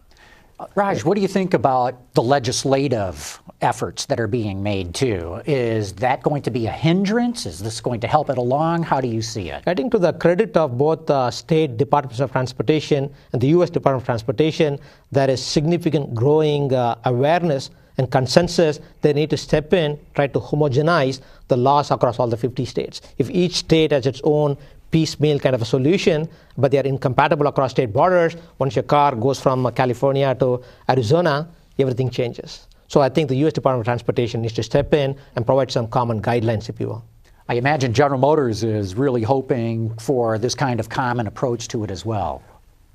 Raj, 0.74 1.04
what 1.04 1.14
do 1.14 1.20
you 1.20 1.28
think 1.28 1.54
about 1.54 2.14
the 2.14 2.22
legislative 2.22 3.40
efforts 3.60 4.06
that 4.06 4.18
are 4.20 4.26
being 4.26 4.62
made 4.62 4.94
too? 4.94 5.40
Is 5.46 5.92
that 5.94 6.22
going 6.22 6.42
to 6.42 6.50
be 6.50 6.66
a 6.66 6.70
hindrance? 6.70 7.46
Is 7.46 7.60
this 7.60 7.80
going 7.80 8.00
to 8.00 8.06
help 8.06 8.30
it 8.30 8.38
along? 8.38 8.82
How 8.82 9.00
do 9.00 9.08
you 9.08 9.22
see 9.22 9.50
it? 9.50 9.62
I 9.66 9.74
think 9.74 9.92
to 9.92 9.98
the 9.98 10.12
credit 10.12 10.56
of 10.56 10.76
both 10.76 11.06
the 11.06 11.30
state 11.30 11.76
departments 11.76 12.20
of 12.20 12.32
transportation 12.32 13.12
and 13.32 13.40
the 13.40 13.48
U.S. 13.48 13.70
Department 13.70 14.02
of 14.02 14.06
Transportation, 14.06 14.78
there 15.10 15.30
is 15.30 15.44
significant 15.44 16.14
growing 16.14 16.72
uh, 16.74 16.98
awareness 17.04 17.70
and 17.98 18.10
consensus 18.10 18.80
they 19.02 19.12
need 19.12 19.30
to 19.30 19.36
step 19.36 19.72
in, 19.72 19.98
try 20.14 20.26
to 20.26 20.40
homogenize 20.40 21.20
the 21.48 21.56
laws 21.56 21.90
across 21.90 22.18
all 22.18 22.26
the 22.26 22.36
50 22.36 22.64
states. 22.64 23.00
If 23.18 23.30
each 23.30 23.56
state 23.56 23.92
has 23.92 24.06
its 24.06 24.20
own 24.24 24.56
piecemeal 24.92 25.40
kind 25.40 25.54
of 25.56 25.62
a 25.62 25.64
solution, 25.64 26.28
but 26.56 26.70
they 26.70 26.78
are 26.78 26.84
incompatible 26.84 27.48
across 27.48 27.72
state 27.72 27.92
borders. 27.92 28.36
Once 28.58 28.76
your 28.76 28.84
car 28.84 29.16
goes 29.16 29.40
from 29.40 29.66
uh, 29.66 29.70
California 29.72 30.34
to 30.36 30.62
Arizona, 30.88 31.48
everything 31.78 32.10
changes. 32.10 32.68
So 32.86 33.00
I 33.00 33.08
think 33.08 33.28
the 33.28 33.36
U.S. 33.36 33.54
Department 33.54 33.80
of 33.80 33.86
Transportation 33.86 34.42
needs 34.42 34.54
to 34.54 34.62
step 34.62 34.94
in 34.94 35.16
and 35.34 35.44
provide 35.44 35.70
some 35.72 35.88
common 35.88 36.20
guidelines, 36.22 36.68
if 36.68 36.78
you 36.78 36.88
will. 36.88 37.04
I 37.48 37.54
imagine 37.54 37.92
General 37.92 38.20
Motors 38.20 38.62
is 38.62 38.94
really 38.94 39.22
hoping 39.22 39.96
for 39.98 40.38
this 40.38 40.54
kind 40.54 40.78
of 40.78 40.88
common 40.88 41.26
approach 41.26 41.68
to 41.68 41.82
it 41.84 41.90
as 41.90 42.04
well. 42.04 42.42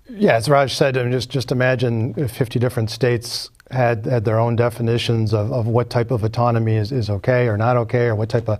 Yeah, 0.09 0.35
as 0.35 0.47
Raj 0.47 0.73
said, 0.73 0.97
I 0.97 1.03
mean, 1.03 1.11
just 1.11 1.29
just 1.29 1.51
imagine 1.51 2.13
if 2.15 2.31
50 2.31 2.59
different 2.59 2.89
states 2.89 3.49
had 3.71 4.05
had 4.05 4.23
their 4.23 4.39
own 4.39 4.55
definitions 4.55 5.33
of, 5.33 5.51
of 5.51 5.67
what 5.67 5.89
type 5.89 6.11
of 6.11 6.23
autonomy 6.23 6.75
is, 6.75 6.91
is 6.91 7.09
okay 7.09 7.47
or 7.47 7.57
not 7.57 7.75
okay, 7.75 8.05
or 8.05 8.15
what 8.15 8.29
type 8.29 8.47
of 8.47 8.59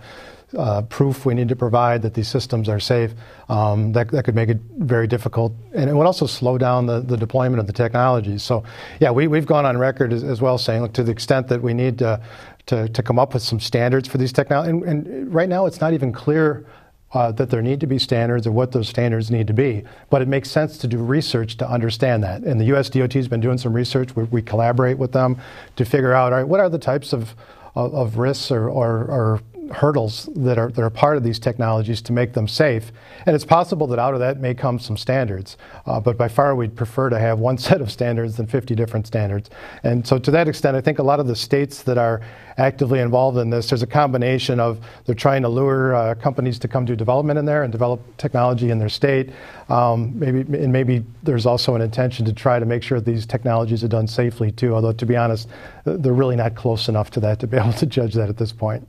uh, 0.56 0.82
proof 0.84 1.26
we 1.26 1.34
need 1.34 1.50
to 1.50 1.56
provide 1.56 2.02
that 2.04 2.14
these 2.14 2.28
systems 2.28 2.70
are 2.70 2.80
safe. 2.80 3.14
Um, 3.50 3.92
that, 3.94 4.12
that 4.12 4.24
could 4.24 4.36
make 4.36 4.50
it 4.50 4.60
very 4.78 5.08
difficult, 5.08 5.54
and 5.74 5.90
it 5.90 5.94
would 5.94 6.06
also 6.06 6.26
slow 6.26 6.58
down 6.58 6.86
the, 6.86 7.02
the 7.02 7.18
deployment 7.18 7.60
of 7.60 7.68
the 7.68 7.74
technologies. 7.74 8.44
So, 8.44 8.64
yeah, 9.00 9.12
we, 9.12 9.28
we've 9.28 9.46
gone 9.46 9.66
on 9.66 9.78
record 9.78 10.14
as, 10.14 10.24
as 10.24 10.42
well 10.42 10.58
saying, 10.58 10.82
look, 10.82 10.94
to 10.94 11.04
the 11.04 11.12
extent 11.12 11.48
that 11.50 11.62
we 11.62 11.74
need 11.74 12.00
to, 12.00 12.22
to, 12.68 12.88
to 12.90 13.04
come 13.04 13.20
up 13.20 13.34
with 13.34 13.44
some 13.44 13.60
standards 13.60 14.08
for 14.08 14.18
these 14.18 14.32
technologies, 14.32 14.82
and, 14.84 15.08
and 15.08 15.34
right 15.34 15.50
now 15.50 15.66
it's 15.66 15.82
not 15.82 15.94
even 15.94 16.12
clear 16.12 16.66
uh, 17.14 17.32
that 17.32 17.50
there 17.50 17.62
need 17.62 17.80
to 17.80 17.88
be 17.88 17.98
standards 17.98 18.46
or 18.46 18.52
what 18.52 18.74
those 18.74 18.90
standards 18.90 19.32
need 19.32 19.48
to 19.48 19.54
be. 19.54 19.84
But 20.10 20.22
it 20.22 20.28
makes 20.28 20.52
sense 20.52 20.78
to 20.80 20.88
do 20.88 20.98
research 20.98 21.58
to 21.58 21.70
understand 21.70 22.24
that. 22.24 22.44
And 22.44 22.60
the 22.60 22.66
U.S. 22.66 22.90
DOT 22.90 23.14
has 23.14 23.28
been 23.30 23.40
doing 23.40 23.58
some 23.58 23.74
research. 23.74 24.16
We, 24.16 24.24
we 24.26 24.42
collaborate 24.42 24.98
with 24.98 25.14
them 25.14 25.40
to 25.78 25.86
figure 25.86 26.14
out 26.14 26.34
all 26.34 26.40
right, 26.40 26.48
what 26.48 26.60
are 26.60 26.70
the 26.70 26.80
types 26.80 27.14
of, 27.14 27.34
of, 27.76 27.94
of 27.94 28.18
risks 28.18 28.52
or, 28.52 28.68
or, 28.70 29.06
or 29.06 29.42
hurdles 29.72 30.30
that 30.36 30.58
are, 30.58 30.72
that 30.72 30.82
are 30.82 30.90
part 30.90 31.18
of 31.18 31.24
these 31.24 31.40
technologies 31.40 32.02
to 32.02 32.14
make 32.14 32.34
them 32.34 32.48
safe. 32.48 32.92
And 33.26 33.36
it's 33.36 33.46
possible 33.46 33.88
that 33.88 34.00
out 34.00 34.14
of 34.14 34.20
that 34.20 34.40
may 34.40 34.54
come 34.54 34.80
some 34.80 34.98
standards. 34.98 35.58
Uh, 35.86 36.00
but 36.00 36.18
by 36.18 36.28
far, 36.28 36.56
we'd 36.56 36.76
prefer 36.76 37.10
to 37.10 37.20
have 37.20 37.40
one 37.40 37.58
set 37.68 37.82
of 37.82 37.92
standards 37.92 38.38
than 38.38 38.48
50 38.48 38.76
different 38.76 39.08
standards. 39.08 39.50
And 39.84 40.06
so, 40.08 40.18
to 40.18 40.32
that 40.32 40.48
extent, 40.48 40.76
I 40.76 40.82
think 40.82 41.00
a 41.00 41.04
lot 41.04 41.20
of 41.20 41.28
the 41.28 41.36
states 41.36 41.84
that 41.84 41.98
are 41.98 42.22
actively 42.58 43.00
involved 43.00 43.38
in 43.38 43.50
this, 43.50 43.70
there's 43.70 43.84
a 43.84 43.88
combination 43.88 44.60
of 44.60 44.80
they're 45.06 45.16
trying 45.16 45.44
to 45.44 45.50
lure 45.50 45.96
uh, 45.96 46.16
companies 46.16 46.58
to 46.60 46.68
come 46.68 46.86
do 46.86 46.96
development 46.96 47.38
in 47.38 47.46
there 47.46 47.64
and 47.64 47.72
develop 47.72 48.02
technology 48.18 48.72
in 48.72 48.80
their 48.80 48.90
state. 48.90 49.32
Um, 49.70 50.18
maybe, 50.18 50.40
and 50.58 50.74
maybe 50.74 51.06
there's 51.24 51.46
also 51.46 51.76
an 51.76 51.82
intention 51.82 52.26
to 52.26 52.34
try 52.34 52.58
to 52.58 52.66
make 52.66 52.82
sure 52.82 53.00
these 53.00 53.26
technologies 53.26 53.84
are 53.84 53.88
done 53.88 54.08
safely 54.08 54.52
too. 54.52 54.74
Although, 54.74 54.94
to 54.94 55.06
be 55.06 55.16
honest, 55.16 55.50
they're 55.86 56.14
really 56.14 56.36
not 56.36 56.56
close 56.56 56.90
enough 56.90 57.12
to 57.12 57.20
that 57.22 57.40
to 57.42 57.48
be 57.48 57.58
able 57.62 57.74
to 57.74 57.86
judge 57.86 58.14
that 58.16 58.30
at 58.30 58.38
this 58.38 58.52
point. 58.52 58.88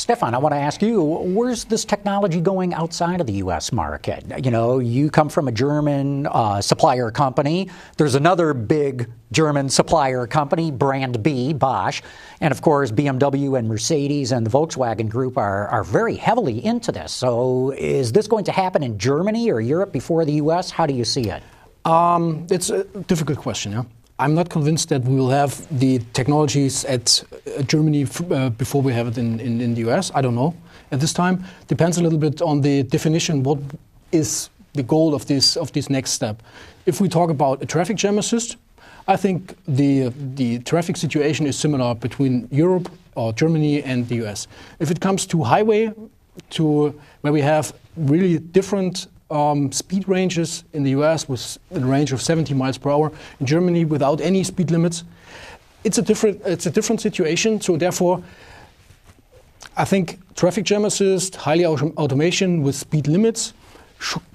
Stefan, 0.00 0.34
I 0.34 0.38
want 0.38 0.54
to 0.54 0.58
ask 0.58 0.80
you, 0.80 1.02
where's 1.02 1.64
this 1.64 1.84
technology 1.84 2.40
going 2.40 2.72
outside 2.72 3.20
of 3.20 3.26
the 3.26 3.34
U.S. 3.34 3.70
market? 3.70 4.24
You 4.42 4.50
know, 4.50 4.78
you 4.78 5.10
come 5.10 5.28
from 5.28 5.46
a 5.46 5.52
German 5.52 6.26
uh, 6.26 6.62
supplier 6.62 7.10
company. 7.10 7.68
There's 7.98 8.14
another 8.14 8.54
big 8.54 9.10
German 9.30 9.68
supplier 9.68 10.26
company, 10.26 10.70
Brand 10.70 11.22
B, 11.22 11.52
Bosch. 11.52 12.00
And 12.40 12.50
of 12.50 12.62
course, 12.62 12.90
BMW 12.90 13.58
and 13.58 13.68
Mercedes 13.68 14.32
and 14.32 14.46
the 14.46 14.50
Volkswagen 14.50 15.10
Group 15.10 15.36
are, 15.36 15.68
are 15.68 15.84
very 15.84 16.16
heavily 16.16 16.64
into 16.64 16.92
this. 16.92 17.12
So 17.12 17.72
is 17.72 18.10
this 18.10 18.26
going 18.26 18.46
to 18.46 18.52
happen 18.52 18.82
in 18.82 18.96
Germany 18.96 19.50
or 19.50 19.60
Europe 19.60 19.92
before 19.92 20.24
the 20.24 20.32
U.S.? 20.32 20.70
How 20.70 20.86
do 20.86 20.94
you 20.94 21.04
see 21.04 21.28
it? 21.28 21.42
Um, 21.84 22.46
it's 22.50 22.70
a 22.70 22.84
difficult 22.84 23.36
question, 23.36 23.72
yeah. 23.72 23.82
I'm 24.20 24.34
not 24.34 24.50
convinced 24.50 24.90
that 24.90 25.02
we 25.04 25.16
will 25.16 25.30
have 25.30 25.66
the 25.78 25.98
technologies 26.12 26.84
at 26.84 27.24
uh, 27.56 27.62
Germany 27.62 28.06
uh, 28.30 28.50
before 28.50 28.82
we 28.82 28.92
have 28.92 29.08
it 29.08 29.16
in, 29.16 29.40
in, 29.40 29.62
in, 29.62 29.74
the 29.74 29.88
US. 29.88 30.12
I 30.14 30.20
don't 30.20 30.34
know 30.34 30.54
at 30.92 31.00
this 31.00 31.14
time. 31.14 31.42
Depends 31.68 31.96
a 31.96 32.02
little 32.02 32.18
bit 32.18 32.42
on 32.42 32.60
the 32.60 32.82
definition. 32.82 33.42
What 33.42 33.58
is 34.12 34.50
the 34.74 34.82
goal 34.82 35.14
of 35.14 35.24
this 35.26 35.56
of 35.56 35.72
this 35.72 35.88
next 35.88 36.10
step? 36.10 36.42
If 36.84 37.00
we 37.00 37.08
talk 37.08 37.30
about 37.30 37.62
a 37.62 37.66
traffic 37.66 37.96
jam 37.96 38.18
assist, 38.18 38.58
I 39.08 39.16
think 39.16 39.56
the 39.66 40.12
the 40.34 40.58
traffic 40.58 40.98
situation 40.98 41.46
is 41.46 41.58
similar 41.58 41.94
between 41.94 42.46
Europe 42.50 42.90
or 43.14 43.32
Germany 43.32 43.82
and 43.82 44.06
the 44.06 44.26
US. 44.26 44.48
If 44.80 44.90
it 44.90 45.00
comes 45.00 45.26
to 45.26 45.42
highway, 45.42 45.94
to 46.50 46.94
where 47.22 47.32
we 47.32 47.40
have 47.40 47.72
really 47.96 48.38
different 48.38 49.06
um, 49.30 49.72
speed 49.72 50.08
ranges 50.08 50.64
in 50.72 50.82
the 50.82 50.90
US 50.90 51.28
with 51.28 51.58
in 51.70 51.82
a 51.82 51.86
range 51.86 52.12
of 52.12 52.20
70 52.20 52.54
miles 52.54 52.78
per 52.78 52.90
hour. 52.90 53.12
In 53.38 53.46
Germany, 53.46 53.84
without 53.84 54.20
any 54.20 54.44
speed 54.44 54.70
limits, 54.70 55.04
it's 55.84 55.98
a 55.98 56.02
different 56.02 56.40
it's 56.44 56.66
a 56.66 56.70
different 56.70 57.00
situation. 57.00 57.60
So 57.60 57.76
therefore, 57.76 58.22
I 59.76 59.84
think 59.84 60.18
traffic 60.34 60.64
jam 60.64 60.84
assist, 60.84 61.36
highly 61.36 61.64
autom 61.64 61.94
automation 61.96 62.62
with 62.62 62.74
speed 62.74 63.06
limits 63.06 63.52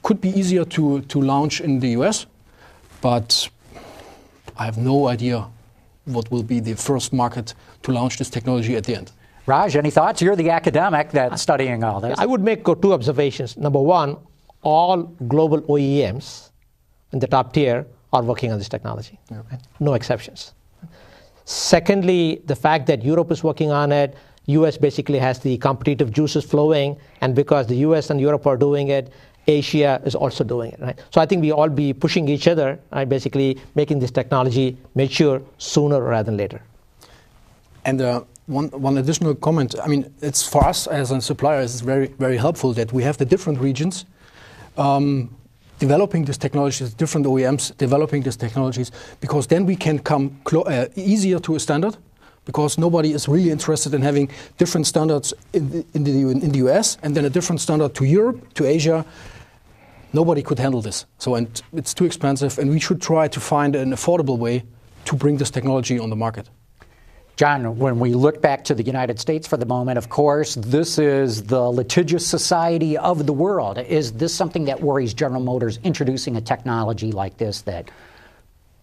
could 0.03 0.21
be 0.21 0.29
easier 0.29 0.65
to 0.65 1.01
to 1.01 1.21
launch 1.21 1.61
in 1.61 1.79
the 1.79 1.89
US, 1.99 2.25
but 3.01 3.49
I 4.57 4.65
have 4.65 4.77
no 4.77 5.07
idea 5.07 5.47
what 6.05 6.29
will 6.31 6.43
be 6.43 6.59
the 6.59 6.75
first 6.75 7.11
market 7.11 7.53
to 7.83 7.91
launch 7.91 8.17
this 8.17 8.29
technology 8.29 8.75
at 8.75 8.83
the 8.83 8.95
end. 8.95 9.11
Raj, 9.47 9.75
any 9.75 9.91
thoughts? 9.91 10.21
You're 10.21 10.35
the 10.35 10.49
academic 10.49 11.11
that's 11.11 11.41
studying 11.41 11.83
all 11.83 11.99
this. 11.99 12.17
I 12.17 12.25
would 12.25 12.41
make 12.41 12.63
two 12.65 12.93
observations. 12.93 13.57
Number 13.57 13.79
one, 13.79 14.17
all 14.65 15.03
global 15.27 15.61
OEMs 15.61 16.49
in 17.13 17.19
the 17.19 17.27
top 17.27 17.53
tier 17.53 17.85
are 18.11 18.23
working 18.23 18.51
on 18.51 18.57
this 18.57 18.67
technology. 18.67 19.17
Yeah. 19.31 19.43
Right? 19.49 19.61
No 19.79 19.93
exceptions. 19.93 20.53
Secondly, 21.45 22.41
the 22.45 22.55
fact 22.55 22.87
that 22.87 23.05
Europe 23.05 23.31
is 23.31 23.43
working 23.43 23.71
on 23.71 23.91
it, 23.91 24.15
US 24.47 24.77
basically 24.77 25.19
has 25.19 25.39
the 25.39 25.57
competitive 25.57 26.11
juices 26.11 26.43
flowing, 26.43 26.97
and 27.21 27.35
because 27.35 27.67
the 27.67 27.75
US 27.87 28.09
and 28.09 28.19
Europe 28.19 28.45
are 28.47 28.57
doing 28.57 28.89
it, 28.89 29.13
Asia 29.47 30.01
is 30.05 30.15
also 30.15 30.43
doing 30.43 30.71
it, 30.71 30.79
right? 30.79 30.99
So 31.11 31.21
I 31.21 31.27
think 31.27 31.41
we 31.41 31.51
all 31.51 31.69
be 31.69 31.93
pushing 31.93 32.27
each 32.27 32.47
other, 32.47 32.79
right? 32.91 33.07
Basically 33.07 33.59
making 33.75 33.99
this 33.99 34.09
technology 34.09 34.75
mature 34.95 35.39
sooner 35.59 36.01
rather 36.01 36.25
than 36.25 36.37
later. 36.37 36.61
And 37.85 38.01
uh, 38.01 38.23
one, 38.47 38.69
one 38.69 38.97
additional 38.97 39.35
comment, 39.35 39.75
I 39.83 39.87
mean, 39.87 40.11
it's 40.21 40.47
for 40.47 40.65
us 40.65 40.87
as 40.87 41.11
a 41.11 41.21
supplier, 41.21 41.61
it's 41.61 41.81
very, 41.81 42.07
very 42.17 42.37
helpful 42.37 42.73
that 42.73 42.91
we 42.91 43.03
have 43.03 43.17
the 43.17 43.25
different 43.25 43.59
regions 43.59 44.05
um, 44.77 45.35
developing 45.79 46.25
these 46.25 46.37
technologies, 46.37 46.93
different 46.93 47.27
OEMs 47.27 47.75
developing 47.77 48.23
these 48.23 48.37
technologies, 48.37 48.91
because 49.19 49.47
then 49.47 49.65
we 49.65 49.75
can 49.75 49.99
come 49.99 50.39
uh, 50.53 50.85
easier 50.95 51.39
to 51.39 51.55
a 51.55 51.59
standard. 51.59 51.97
Because 52.45 52.77
nobody 52.77 53.11
is 53.11 53.27
really 53.27 53.49
interested 53.49 53.95
in 53.95 54.03
having 54.03 54.29
different 54.59 54.85
standards 54.85 55.33
in 55.51 55.69
the, 55.71 55.85
in, 55.95 56.03
the, 56.03 56.11
in 56.29 56.51
the 56.51 56.59
US 56.59 56.95
and 57.01 57.15
then 57.17 57.25
a 57.25 57.29
different 57.29 57.59
standard 57.59 57.95
to 57.95 58.05
Europe, 58.05 58.53
to 58.53 58.65
Asia. 58.65 59.03
Nobody 60.13 60.43
could 60.43 60.59
handle 60.59 60.79
this. 60.79 61.07
So, 61.17 61.33
and 61.33 61.47
it's 61.73 61.95
too 61.95 62.05
expensive, 62.05 62.59
and 62.59 62.69
we 62.69 62.79
should 62.79 63.01
try 63.01 63.27
to 63.27 63.39
find 63.39 63.75
an 63.75 63.93
affordable 63.93 64.37
way 64.37 64.63
to 65.05 65.15
bring 65.15 65.37
this 65.37 65.49
technology 65.49 65.97
on 65.97 66.11
the 66.11 66.15
market. 66.15 66.47
John, 67.35 67.77
when 67.77 67.99
we 67.99 68.13
look 68.13 68.41
back 68.41 68.63
to 68.65 68.73
the 68.73 68.83
United 68.83 69.19
States 69.19 69.45
for 69.45 69.57
the 69.57 69.65
moment, 69.65 69.97
of 69.97 70.07
course, 70.07 70.55
this 70.55 70.97
is 70.97 71.43
the 71.43 71.59
litigious 71.59 72.25
society 72.25 72.97
of 72.97 73.25
the 73.25 73.33
world. 73.33 73.77
Is 73.77 74.13
this 74.13 74.33
something 74.33 74.63
that 74.65 74.79
worries 74.79 75.13
General 75.13 75.41
Motors 75.41 75.77
introducing 75.83 76.37
a 76.37 76.41
technology 76.41 77.11
like 77.11 77.37
this 77.37 77.61
that 77.63 77.91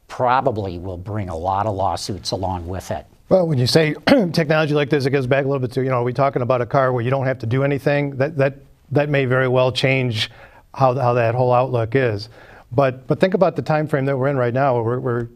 probably 0.07 0.79
will 0.79 0.99
bring 0.99 1.31
a 1.31 1.37
lot 1.37 1.65
of 1.65 1.75
lawsuits 1.75 2.33
along 2.33 2.69
with 2.69 2.91
it? 2.91 3.07
Well, 3.31 3.49
when 3.49 3.57
you 3.57 3.67
say 3.67 3.95
technology 4.07 4.75
like 4.75 4.91
this, 4.91 5.07
it 5.07 5.11
goes 5.11 5.27
back 5.27 5.47
a 5.47 5.49
little 5.49 5.67
bit 5.67 5.73
to, 5.73 5.83
you 5.83 5.89
know, 5.89 6.01
are 6.01 6.05
we 6.05 6.13
talking 6.13 6.43
about 6.43 6.61
a 6.61 6.67
car 6.67 6.93
where 6.93 7.03
you 7.03 7.11
don't 7.11 7.25
have 7.25 7.39
to 7.39 7.47
do 7.47 7.65
anything? 7.65 8.17
That, 8.17 8.37
that, 8.37 8.57
that 8.91 9.09
may 9.09 9.25
very 9.25 9.49
well 9.49 9.73
change 9.73 10.31
how, 10.75 10.95
how 10.95 11.15
that 11.15 11.35
whole 11.35 11.55
outlook 11.55 11.95
is. 11.95 12.29
But, 12.71 13.07
but 13.07 13.19
think 13.19 13.33
about 13.33 13.57
the 13.57 13.63
time 13.63 13.87
frame 13.87 14.05
that 14.05 14.19
we're 14.19 14.29
in 14.29 14.37
right 14.37 14.53
now. 14.53 14.83
We're, 14.83 15.01
we're 15.01 15.29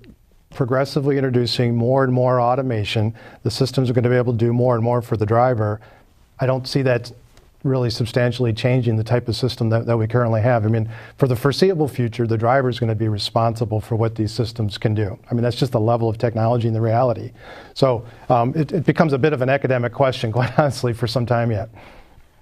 progressively 0.57 1.17
introducing 1.17 1.77
more 1.77 2.03
and 2.03 2.13
more 2.13 2.41
automation. 2.41 3.15
The 3.45 3.51
systems 3.51 3.89
are 3.91 3.93
going 3.93 4.05
to 4.05 4.11
be 4.11 4.17
able 4.17 4.33
to 4.33 4.39
do 4.39 4.53
more 4.53 4.75
and 4.75 4.83
more 4.83 5.03
for 5.03 5.17
the 5.17 5.27
driver. 5.27 5.81
I 6.41 6.47
don't 6.47 6.67
see 6.67 6.83
that 6.83 7.13
really 7.63 7.91
substantially 7.91 8.53
changing 8.53 8.97
the 8.97 9.05
type 9.05 9.29
of 9.29 9.37
system 9.37 9.69
that, 9.71 9.87
that 9.87 9.97
we 9.97 10.07
currently 10.07 10.41
have. 10.41 10.65
I 10.65 10.69
mean, 10.69 10.89
for 11.19 11.27
the 11.29 11.37
foreseeable 11.37 11.89
future, 11.89 12.27
the 12.27 12.39
driver 12.39 12.69
is 12.69 12.79
going 12.79 12.89
to 12.89 12.95
be 12.97 13.09
responsible 13.09 13.81
for 13.81 13.97
what 13.97 14.15
these 14.15 14.33
systems 14.33 14.79
can 14.79 14.95
do. 14.95 15.19
I 15.31 15.35
mean, 15.35 15.43
that's 15.43 15.57
just 15.57 15.73
the 15.73 15.81
level 15.81 16.09
of 16.09 16.17
technology 16.17 16.69
and 16.69 16.77
the 16.77 16.81
reality. 16.81 17.33
So 17.75 18.07
um, 18.29 18.53
it, 18.57 18.73
it 18.73 18.87
becomes 18.87 19.13
a 19.13 19.19
bit 19.19 19.33
of 19.33 19.43
an 19.43 19.49
academic 19.49 19.93
question, 19.93 20.33
quite 20.39 20.59
honestly, 20.59 20.93
for 20.93 21.07
some 21.07 21.27
time 21.27 21.51
yet. 21.51 21.69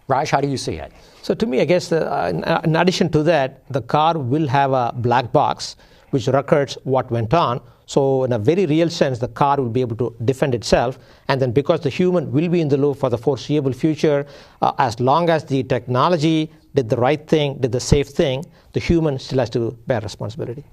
Raj, 0.06 0.30
how 0.30 0.40
do 0.40 0.48
you 0.48 0.58
see 0.58 0.74
it? 0.74 0.92
So, 1.22 1.32
to 1.34 1.46
me, 1.46 1.62
I 1.62 1.64
guess 1.64 1.90
uh, 1.90 2.60
in 2.62 2.76
addition 2.76 3.08
to 3.12 3.22
that, 3.22 3.66
the 3.70 3.80
car 3.80 4.18
will 4.18 4.46
have 4.48 4.72
a 4.72 4.92
black 4.94 5.32
box 5.32 5.76
which 6.10 6.28
records 6.28 6.76
what 6.84 7.10
went 7.10 7.32
on. 7.32 7.60
So, 7.86 8.24
in 8.24 8.32
a 8.32 8.38
very 8.38 8.66
real 8.66 8.88
sense, 8.88 9.18
the 9.18 9.28
car 9.28 9.58
will 9.58 9.68
be 9.68 9.82
able 9.82 9.96
to 9.96 10.14
defend 10.24 10.54
itself. 10.54 10.98
And 11.28 11.40
then, 11.40 11.52
because 11.52 11.80
the 11.80 11.90
human 11.90 12.32
will 12.32 12.48
be 12.48 12.60
in 12.60 12.68
the 12.68 12.76
loop 12.76 12.98
for 12.98 13.10
the 13.10 13.18
foreseeable 13.18 13.72
future, 13.72 14.26
uh, 14.62 14.72
as 14.78 15.00
long 15.00 15.28
as 15.28 15.44
the 15.44 15.62
technology 15.64 16.50
did 16.74 16.88
the 16.88 16.96
right 16.96 17.26
thing, 17.28 17.58
did 17.58 17.72
the 17.72 17.80
safe 17.80 18.08
thing, 18.08 18.44
the 18.72 18.80
human 18.80 19.18
still 19.18 19.38
has 19.38 19.50
to 19.50 19.76
bear 19.86 20.00
responsibility. 20.00 20.64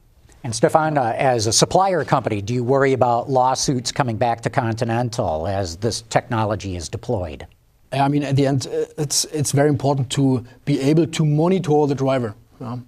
And 0.43 0.55
Stefan, 0.55 0.97
uh, 0.97 1.13
as 1.17 1.45
a 1.45 1.53
supplier 1.53 2.03
company, 2.03 2.41
do 2.41 2.53
you 2.53 2.63
worry 2.63 2.93
about 2.93 3.29
lawsuits 3.29 3.91
coming 3.91 4.17
back 4.17 4.41
to 4.41 4.49
Continental 4.49 5.47
as 5.47 5.77
this 5.77 6.01
technology 6.03 6.75
is 6.75 6.89
deployed? 6.89 7.45
I 7.91 8.07
mean, 8.07 8.23
at 8.23 8.35
the 8.35 8.47
end, 8.47 8.67
uh, 8.67 8.85
it's 8.97 9.25
it's 9.25 9.51
very 9.51 9.69
important 9.69 10.09
to 10.11 10.43
be 10.65 10.79
able 10.79 11.05
to 11.07 11.25
monitor 11.25 11.85
the 11.85 11.95
driver, 11.95 12.33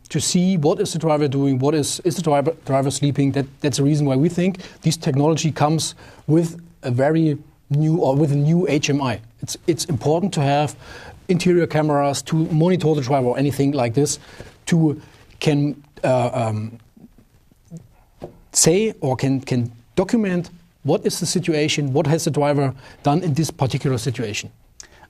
to 0.09 0.19
see 0.19 0.57
what 0.57 0.79
is 0.79 0.93
the 0.93 0.99
driver 0.99 1.27
doing, 1.27 1.59
what 1.59 1.75
is 1.75 1.99
is 2.01 2.15
the 2.15 2.21
driver 2.21 2.55
driver 2.65 2.91
sleeping. 2.91 3.31
That 3.31 3.45
that's 3.61 3.77
the 3.77 3.83
reason 3.83 4.05
why 4.05 4.15
we 4.15 4.29
think 4.29 4.57
this 4.81 4.97
technology 4.97 5.51
comes 5.51 5.95
with 6.27 6.59
a 6.83 6.91
very 6.91 7.37
new 7.69 7.97
or 7.97 8.15
with 8.15 8.31
a 8.31 8.35
new 8.35 8.67
HMI. 8.69 9.19
It's 9.41 9.57
it's 9.67 9.85
important 9.85 10.33
to 10.33 10.41
have 10.41 10.75
interior 11.27 11.67
cameras 11.67 12.21
to 12.23 12.35
monitor 12.35 12.95
the 12.95 13.01
driver 13.01 13.27
or 13.27 13.37
anything 13.37 13.71
like 13.71 13.93
this, 13.93 14.19
to 14.65 15.01
can 15.39 15.81
uh, 16.03 16.29
um, 16.33 16.77
say 18.51 18.93
or 19.01 19.15
can 19.15 19.41
can 19.41 19.71
document 19.95 20.49
what 20.83 21.05
is 21.05 21.19
the 21.19 21.25
situation, 21.25 21.93
what 21.93 22.07
has 22.07 22.25
the 22.25 22.31
driver 22.31 22.73
done 23.03 23.23
in 23.23 23.33
this 23.33 23.49
particular 23.51 23.97
situation. 23.97 24.51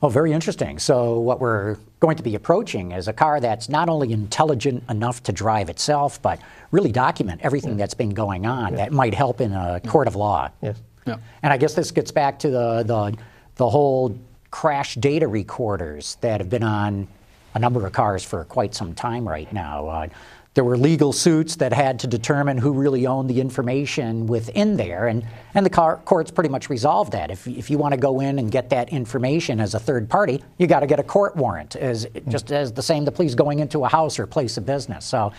Oh, 0.03 0.09
very 0.09 0.33
interesting. 0.33 0.79
So, 0.79 1.17
what 1.17 1.39
we're 1.39 1.77
going 2.01 2.17
to 2.17 2.23
be 2.23 2.35
approaching 2.35 2.91
is 2.91 3.07
a 3.07 3.13
car 3.13 3.39
that's 3.39 3.69
not 3.69 3.87
only 3.87 4.11
intelligent 4.11 4.83
enough 4.89 5.23
to 5.23 5.31
drive 5.31 5.69
itself, 5.69 6.21
but 6.21 6.41
really 6.71 6.91
document 6.91 7.39
everything 7.41 7.71
yeah. 7.71 7.77
that's 7.77 7.93
been 7.93 8.09
going 8.09 8.45
on 8.45 8.71
yeah. 8.71 8.79
that 8.79 8.91
might 8.91 9.13
help 9.13 9.39
in 9.39 9.53
a 9.53 9.79
court 9.87 10.09
of 10.09 10.17
law. 10.17 10.49
Yes. 10.61 10.81
Yeah. 11.07 11.19
And 11.41 11.53
I 11.53 11.57
guess 11.57 11.73
this 11.73 11.91
gets 11.91 12.11
back 12.11 12.37
to 12.39 12.49
the, 12.49 12.83
the, 12.83 13.17
the 13.55 13.69
whole 13.69 14.19
crash 14.51 14.95
data 14.95 15.25
recorders 15.25 16.17
that 16.19 16.41
have 16.41 16.49
been 16.49 16.63
on 16.63 17.07
a 17.53 17.59
number 17.59 17.85
of 17.87 17.93
cars 17.93 18.25
for 18.25 18.43
quite 18.43 18.75
some 18.75 18.93
time 18.93 19.25
right 19.25 19.51
now. 19.53 19.87
Uh, 19.87 20.07
there 20.53 20.63
were 20.63 20.77
legal 20.77 21.11
suits 21.11 21.55
that 21.55 21.73
had 21.73 21.99
to 21.99 22.07
determine 22.07 22.57
who 22.59 22.73
really 22.73 23.07
owned 23.07 23.29
the 23.29 23.41
information 23.41 24.27
within 24.27 24.77
there, 24.77 25.07
and, 25.07 25.25
and 25.55 25.65
the 25.65 25.69
car, 25.69 25.97
courts 26.05 26.29
pretty 26.29 26.49
much 26.49 26.69
resolved 26.69 27.11
that. 27.13 27.31
If, 27.31 27.47
if 27.47 27.71
you 27.71 27.79
want 27.79 27.93
to 27.93 27.99
go 27.99 28.19
in 28.19 28.37
and 28.37 28.51
get 28.51 28.69
that 28.69 28.89
information 28.89 29.59
as 29.59 29.73
a 29.73 29.79
third 29.79 30.09
party, 30.09 30.43
you 30.59 30.67
got 30.67 30.81
to 30.81 30.87
get 30.87 30.99
a 30.99 31.03
court 31.03 31.35
warrant, 31.35 31.75
as, 31.75 32.07
just 32.27 32.51
as 32.51 32.71
the 32.71 32.83
same 32.83 33.03
the 33.03 33.11
police 33.11 33.33
going 33.33 33.59
into 33.59 33.83
a 33.83 33.89
house 33.89 34.19
or 34.19 34.27
place 34.27 34.57
of 34.57 34.65
business. 34.65 35.05
So 35.05 35.33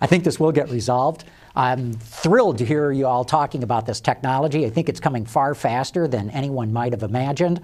I 0.00 0.06
think 0.06 0.22
this 0.22 0.38
will 0.38 0.52
get 0.52 0.70
resolved. 0.70 1.24
I'm 1.54 1.92
thrilled 1.92 2.58
to 2.58 2.64
hear 2.64 2.92
you 2.92 3.06
all 3.06 3.24
talking 3.24 3.62
about 3.62 3.84
this 3.84 4.00
technology. 4.00 4.64
I 4.64 4.70
think 4.70 4.88
it's 4.88 5.00
coming 5.00 5.26
far 5.26 5.54
faster 5.54 6.08
than 6.08 6.30
anyone 6.30 6.72
might 6.72 6.92
have 6.92 7.02
imagined. 7.02 7.60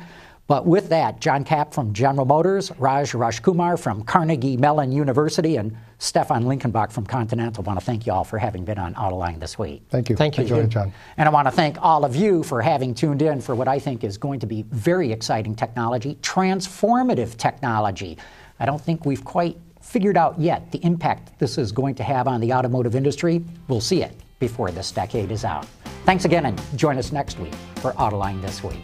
But 0.48 0.64
with 0.64 0.88
that, 0.88 1.20
John 1.20 1.44
Capp 1.44 1.74
from 1.74 1.92
General 1.92 2.24
Motors, 2.24 2.72
Raj 2.78 3.12
Rajkumar 3.12 3.78
from 3.78 4.02
Carnegie 4.02 4.56
Mellon 4.56 4.90
University, 4.90 5.56
and 5.56 5.76
Stefan 5.98 6.44
Linkenbach 6.44 6.90
from 6.90 7.04
Continental. 7.04 7.62
I 7.62 7.66
want 7.66 7.78
to 7.78 7.84
thank 7.84 8.06
you 8.06 8.14
all 8.14 8.24
for 8.24 8.38
having 8.38 8.64
been 8.64 8.78
on 8.78 8.94
Autoline 8.94 9.40
this 9.40 9.58
week. 9.58 9.82
Thank 9.90 10.08
you. 10.08 10.16
Thank 10.16 10.38
you, 10.38 10.44
Enjoyed 10.44 10.70
John. 10.70 10.92
And 11.18 11.28
I 11.28 11.32
want 11.32 11.48
to 11.48 11.52
thank 11.52 11.76
all 11.82 12.02
of 12.02 12.16
you 12.16 12.42
for 12.42 12.62
having 12.62 12.94
tuned 12.94 13.20
in 13.20 13.42
for 13.42 13.54
what 13.54 13.68
I 13.68 13.78
think 13.78 14.02
is 14.02 14.16
going 14.16 14.40
to 14.40 14.46
be 14.46 14.62
very 14.70 15.12
exciting 15.12 15.54
technology, 15.54 16.16
transformative 16.22 17.36
technology. 17.36 18.16
I 18.58 18.64
don't 18.64 18.80
think 18.80 19.04
we've 19.04 19.24
quite 19.24 19.58
figured 19.82 20.16
out 20.16 20.40
yet 20.40 20.72
the 20.72 20.82
impact 20.82 21.38
this 21.38 21.58
is 21.58 21.72
going 21.72 21.94
to 21.96 22.02
have 22.02 22.26
on 22.26 22.40
the 22.40 22.54
automotive 22.54 22.96
industry. 22.96 23.44
We'll 23.68 23.82
see 23.82 24.02
it 24.02 24.14
before 24.38 24.70
this 24.70 24.92
decade 24.92 25.30
is 25.30 25.44
out. 25.44 25.66
Thanks 26.06 26.24
again, 26.24 26.46
and 26.46 26.58
join 26.74 26.96
us 26.96 27.12
next 27.12 27.38
week 27.38 27.54
for 27.76 27.92
Autoline 27.92 28.40
This 28.40 28.64
Week. 28.64 28.78